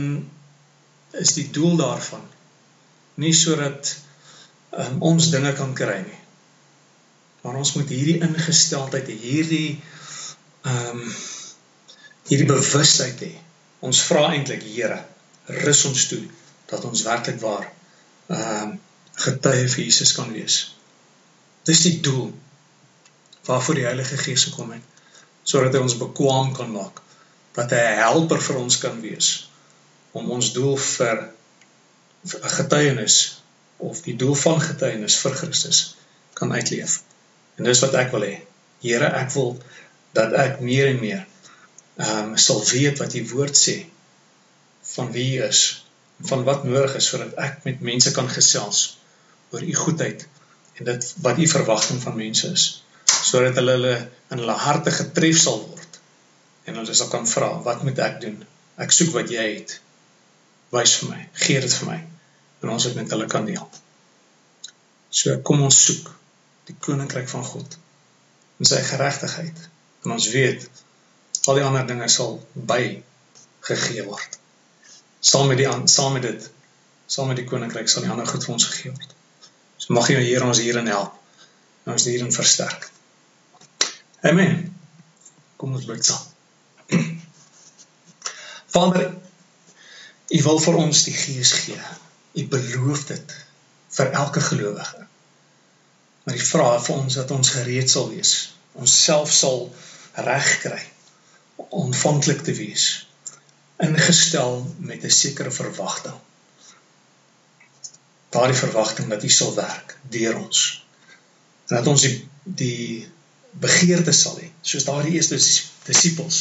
is 1.20 1.34
die 1.36 1.48
doel 1.52 1.76
daarvan 1.80 2.22
nie 3.20 3.32
sodat 3.36 3.90
um, 4.70 5.00
ons 5.12 5.30
dinge 5.32 5.52
kan 5.58 5.74
kry 5.76 5.98
nie. 6.04 6.20
Maar 7.42 7.58
ons 7.60 7.72
moet 7.76 7.90
hierdie 7.92 8.20
ingesteldheid, 8.24 9.10
hierdie 9.24 9.80
ehm 10.68 11.04
um, 11.04 11.12
hierdie 12.30 12.46
bewustheid 12.46 13.22
hê. 13.24 13.30
Ons 13.82 14.04
vra 14.06 14.28
eintlik 14.30 14.62
Here, 14.62 15.00
rus 15.64 15.80
ons 15.88 16.04
toe 16.12 16.20
dat 16.70 16.84
ons 16.86 17.02
werklik 17.08 17.40
waar 17.42 17.66
ehm 17.66 18.76
uh, 18.76 18.78
getuie 19.20 19.66
vir 19.68 19.82
Jesus 19.84 20.14
kan 20.16 20.30
wees. 20.32 20.60
Dis 21.68 21.82
die 21.84 21.98
doel 22.00 22.30
waarvoor 23.44 23.76
die 23.76 23.84
Heilige 23.84 24.16
Gees 24.16 24.46
gekom 24.48 24.70
het, 24.72 24.99
sodat 25.42 25.74
hy 25.74 25.82
ons 25.84 25.98
bekwam 26.00 26.52
kan 26.54 26.70
maak, 26.72 27.02
dat 27.56 27.70
hy 27.70 27.82
'n 27.90 28.02
helper 28.04 28.40
vir 28.42 28.56
ons 28.56 28.78
kan 28.78 29.00
wees 29.00 29.48
om 30.12 30.30
ons 30.30 30.52
doel 30.52 30.76
vir 30.76 31.30
'n 32.24 32.54
getuienis 32.58 33.42
of 33.76 34.02
die 34.02 34.16
doel 34.16 34.34
van 34.34 34.60
getuienis 34.60 35.16
vir 35.22 35.34
Christus 35.34 35.96
kan 36.34 36.52
uitleef. 36.52 37.02
En 37.56 37.64
dis 37.64 37.80
wat 37.80 37.94
ek 37.94 38.12
wil 38.12 38.22
hê. 38.22 38.36
Here, 38.80 39.06
ek 39.06 39.30
wil 39.32 39.58
dat 40.12 40.32
ek 40.32 40.60
meer 40.60 40.86
en 40.86 41.00
meer 41.00 41.26
ehm 42.00 42.32
um, 42.32 42.36
sal 42.36 42.62
weet 42.64 42.98
wat 42.98 43.12
die 43.12 43.26
woord 43.28 43.56
sê 43.56 43.76
van 44.94 45.10
wie 45.12 45.26
hy 45.32 45.48
is 45.48 45.62
van 46.30 46.44
wat 46.44 46.64
nodig 46.64 46.94
is 47.00 47.08
sodat 47.12 47.34
ek 47.46 47.64
met 47.66 47.82
mense 47.84 48.12
kan 48.16 48.28
gesels 48.28 48.80
oor 49.52 49.64
u 49.64 49.74
goedheid 49.74 50.26
en 50.78 50.88
dit 50.88 51.08
wat 51.26 51.38
u 51.38 51.48
verwagting 51.52 52.00
van 52.02 52.16
mense 52.16 52.52
is 52.58 52.64
sodat 53.30 53.58
hulle 53.60 53.76
hulle 53.78 53.94
in 54.34 54.42
hulle 54.42 54.56
harte 54.64 54.94
getref 54.94 55.38
sal 55.42 55.60
word 55.66 56.00
en 56.66 56.80
hulle 56.80 56.96
sal 57.00 57.12
kan 57.12 57.28
vra 57.34 57.50
wat 57.66 57.84
moet 57.86 58.02
ek 58.06 58.20
doen 58.24 58.38
ek 58.84 58.96
soek 58.96 59.12
wat 59.18 59.32
jy 59.34 59.46
het 59.52 59.76
wys 60.76 60.96
vir 61.00 61.12
my 61.12 61.20
gee 61.44 61.60
dit 61.66 61.76
vir 61.80 61.92
my 61.92 61.98
en 62.62 62.74
ons 62.76 62.88
het 62.88 62.96
met 62.98 63.16
hulle 63.16 63.28
kan 63.34 63.48
deel 63.48 63.66
so 65.20 65.36
kom 65.50 65.66
ons 65.68 65.84
soek 65.88 66.10
die 66.70 66.78
koninkryk 66.86 67.28
van 67.32 67.46
God 67.52 67.78
en 68.60 68.68
sy 68.72 68.80
geregtigheid 68.92 69.66
en 70.04 70.16
ons 70.16 70.30
weet 70.34 70.68
al 71.48 71.56
die 71.58 71.64
ander 71.64 71.86
dinge 71.88 72.08
sal 72.12 72.36
by 72.54 72.82
gegee 73.64 74.04
word. 74.04 74.38
Saam 75.20 75.48
met 75.48 75.60
die 75.60 75.68
saam 75.92 76.16
met 76.16 76.24
dit, 76.24 76.50
saam 77.06 77.30
met 77.32 77.40
die 77.40 77.46
koninkryk 77.48 77.88
sal 77.88 78.04
die 78.04 78.12
ander 78.12 78.28
goed 78.28 78.44
vir 78.44 78.54
ons 78.56 78.68
gegee 78.70 78.92
word. 78.92 79.14
So 79.80 79.96
mag 79.96 80.08
jy 80.12 80.20
Here 80.20 80.46
ons 80.46 80.60
hierin 80.60 80.90
help. 80.92 81.16
En 81.86 81.94
ons 81.96 82.06
hierin 82.08 82.32
versterk. 82.32 82.90
Amen. 84.20 84.76
Kom 85.56 85.74
ons 85.74 85.86
bid 85.88 86.04
saam. 86.04 86.26
Vader, 88.74 89.14
U 90.30 90.42
wil 90.42 90.60
vir 90.62 90.76
ons 90.78 91.04
die 91.06 91.14
Gees 91.16 91.52
gee. 91.64 91.80
U 92.38 92.46
beloof 92.52 93.06
dit 93.08 93.36
vir 93.96 94.12
elke 94.22 94.40
gelowige. 94.40 95.06
Maar 96.24 96.36
die 96.38 96.46
vraag 96.46 96.84
vir 96.86 96.96
ons 97.02 97.18
dat 97.18 97.34
ons 97.34 97.54
gereed 97.56 97.90
sal 97.90 98.10
wees, 98.12 98.34
ons 98.78 98.96
self 99.04 99.32
sal 99.34 99.64
regkry 100.14 100.82
ontvanklik 101.68 102.42
te 102.46 102.54
wees 102.56 103.06
ingestel 103.80 104.62
met 104.78 105.04
'n 105.04 105.10
sekere 105.10 105.50
verwagting 105.50 106.18
daardie 108.30 108.58
verwagting 108.58 109.08
dat 109.08 109.24
U 109.24 109.28
sal 109.28 109.54
werk 109.54 109.96
deur 110.02 110.38
ons 110.38 110.60
en 111.68 111.76
dat 111.76 111.86
ons 111.86 112.02
die 112.06 112.16
die 112.44 113.08
begeerte 113.64 114.14
sal 114.16 114.38
hê 114.38 114.50
soos 114.62 114.86
daardie 114.88 115.16
eerste 115.18 115.38
disippels 115.86 116.40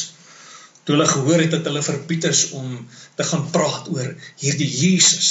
toe 0.84 0.94
hulle 0.94 1.08
gehoor 1.10 1.44
het 1.44 1.54
dat 1.56 1.68
hulle 1.68 1.82
verbied 1.84 2.28
is 2.30 2.42
om 2.58 2.74
te 3.18 3.26
gaan 3.30 3.46
praat 3.54 3.90
oor 3.94 4.10
hierdie 4.42 4.70
Jesus 4.70 5.30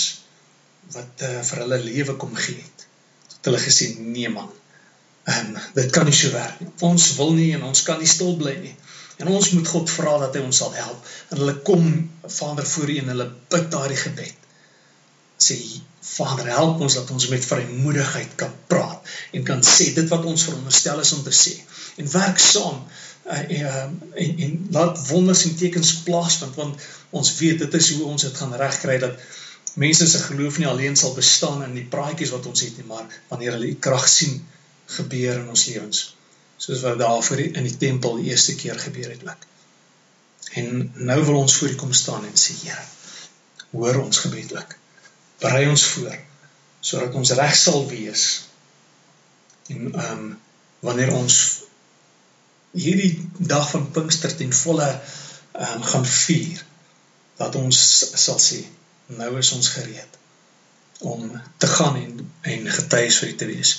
wat 0.95 1.25
uh, 1.25 1.39
vir 1.49 1.63
hulle 1.63 1.83
lewe 1.85 2.17
kom 2.21 2.35
gee 2.35 2.59
het 2.59 2.87
het 3.35 3.51
hulle 3.51 3.63
gesê 3.63 3.93
nee 3.99 4.31
man 4.33 4.49
um, 4.49 5.57
dit 5.77 5.95
kan 5.95 6.09
nie 6.09 6.19
so 6.21 6.33
werk 6.35 6.61
nie 6.63 6.71
ons 6.91 7.11
wil 7.21 7.35
nie 7.37 7.51
en 7.57 7.67
ons 7.71 7.85
kan 7.87 8.01
nie 8.01 8.13
stil 8.17 8.35
bly 8.41 8.57
nie 8.59 8.75
En 9.19 9.27
ons 9.27 9.49
moet 9.51 9.67
God 9.67 9.89
vra 9.91 10.13
dat 10.21 10.35
hy 10.37 10.41
ons 10.47 10.59
sal 10.61 10.75
help. 10.79 11.07
En 11.29 11.41
hulle 11.41 11.57
kom 11.67 11.87
Vader 12.23 12.67
voor 12.73 12.91
U 12.93 12.99
en 13.01 13.11
hulle 13.13 13.27
bid 13.51 13.65
daardie 13.73 13.99
gebed. 13.99 14.45
Sê 15.39 15.58
Vader, 16.10 16.47
help 16.56 16.82
ons 16.84 16.95
dat 16.95 17.12
ons 17.12 17.28
met 17.32 17.45
vrymoedigheid 17.45 18.36
kan 18.39 18.52
praat 18.71 19.12
en 19.36 19.43
kan 19.47 19.62
sê 19.63 19.91
dit 19.95 20.08
wat 20.12 20.25
ons 20.25 20.45
veronderstel 20.47 20.99
is 21.04 21.12
om 21.15 21.23
te 21.23 21.34
sê. 21.36 21.54
En 22.02 22.12
werk 22.12 22.39
saam 22.43 22.80
uh, 22.80 23.39
en, 23.52 23.99
en 24.15 24.56
laat 24.75 25.02
wonders 25.08 25.43
en 25.47 25.56
tekens 25.60 25.93
plaasvind 26.08 26.56
want 26.60 26.88
ons 27.10 27.34
weet 27.39 27.60
dit 27.65 27.80
is 27.82 27.91
hoe 27.95 28.08
ons 28.13 28.28
dit 28.28 28.41
gaan 28.41 28.56
regkry 28.63 28.97
dat 29.04 29.19
mense 29.80 30.08
se 30.10 30.21
geloof 30.23 30.58
nie 30.60 30.67
alleen 30.67 30.97
sal 30.99 31.13
bestaan 31.15 31.63
in 31.67 31.75
die 31.78 31.88
praatjies 31.95 32.34
wat 32.36 32.47
ons 32.49 32.63
het 32.65 32.80
nie, 32.80 32.88
maar 32.89 33.06
wanneer 33.30 33.56
hulle 33.56 33.71
die 33.71 33.84
krag 33.88 34.08
sien 34.10 34.39
gebeur 34.99 35.43
in 35.43 35.52
ons 35.54 35.67
lewens 35.69 36.08
soos 36.60 36.82
wat 36.84 36.99
daar 36.99 37.23
voor 37.23 37.39
in 37.39 37.63
die 37.63 37.78
tempel 37.78 38.17
die 38.19 38.34
eerste 38.34 38.56
keer 38.60 38.80
gebeur 38.80 39.10
het 39.13 39.21
ook. 39.23 39.45
En 40.60 40.91
nou 40.95 41.19
wil 41.25 41.38
ons 41.45 41.56
voor 41.56 41.69
U 41.69 41.75
kom 41.75 41.93
staan 41.93 42.25
en 42.28 42.36
sê 42.36 42.56
Here, 42.63 42.84
hoor 43.71 44.02
ons 44.02 44.19
gebed 44.25 44.56
ook. 44.58 44.75
Berei 45.39 45.69
ons 45.69 45.86
voor 45.93 46.17
sodat 46.80 47.15
ons 47.19 47.32
reg 47.36 47.56
sal 47.56 47.88
wees. 47.89 48.25
En 49.67 49.91
ehm 49.93 50.12
um, 50.12 50.38
wanneer 50.80 51.12
ons 51.12 51.36
hierdie 52.71 53.28
dag 53.38 53.65
van 53.69 53.91
Pinkster 53.91 54.36
ten 54.36 54.54
volle 54.54 54.88
ehm 54.88 55.75
um, 55.75 55.84
gaan 55.84 56.06
vier, 56.06 56.63
dat 57.39 57.56
ons 57.56 57.80
sal 58.23 58.39
sê 58.39 58.63
nou 59.19 59.32
is 59.39 59.52
ons 59.58 59.69
gereed 59.75 60.17
om 60.99 61.41
te 61.58 61.67
gaan 61.67 61.95
en 61.95 62.32
en 62.41 62.67
getuies 62.78 63.19
vir 63.21 63.30
U 63.30 63.36
te 63.36 63.47
wees. 63.49 63.71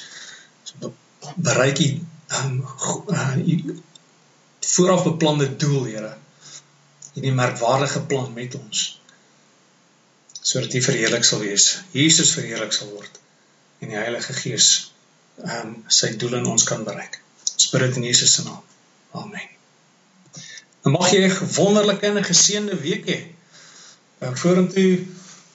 So 0.64 0.92
bereik 1.36 1.80
U 1.84 1.90
um, 2.40 2.64
uh, 3.08 3.36
vooraf 4.60 5.04
beplande 5.04 5.56
doel, 5.56 5.84
Here. 5.84 6.16
Hierdie 7.12 7.34
merkwaardige 7.34 8.00
plan 8.06 8.32
met 8.32 8.54
ons. 8.54 8.99
Sodat 10.40 10.74
U 10.74 10.82
verheerlik 10.82 11.24
sal 11.24 11.42
wees. 11.44 11.80
Jesus 11.92 12.32
verheerlik 12.36 12.72
sal 12.72 12.92
word 12.94 13.18
en 13.80 13.92
die 13.92 13.96
Heilige 14.00 14.36
Gees 14.36 14.68
ehm 15.40 15.68
um, 15.68 15.76
sy 15.88 16.12
doel 16.20 16.38
in 16.40 16.48
ons 16.52 16.64
kan 16.68 16.84
bereik. 16.84 17.20
Ons 17.54 17.70
bid 17.72 17.84
dit 17.86 17.98
in 18.00 18.08
Jesus 18.10 18.34
se 18.36 18.44
naam. 18.44 18.60
Amen. 19.16 19.48
Dan 20.84 20.92
mag 20.96 21.08
jy 21.12 21.24
'n 21.24 21.52
wonderlike 21.56 22.06
en 22.06 22.24
geseënde 22.24 22.76
week 22.80 23.06
hê. 23.08 23.20
Uh, 24.20 24.34
vorentoe 24.34 25.06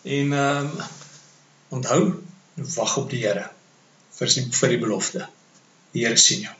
en 0.04 0.34
ehm 0.34 0.66
um, 0.66 0.86
onthou, 1.70 2.02
wag 2.56 2.98
op 2.98 3.10
die 3.10 3.22
Here 3.26 3.50
vir 4.18 4.30
sy 4.32 4.46
vir 4.60 4.70
die 4.70 4.82
belofte. 4.82 5.28
Die 5.94 6.06
Here 6.06 6.18
sien 6.18 6.46
jou. 6.48 6.56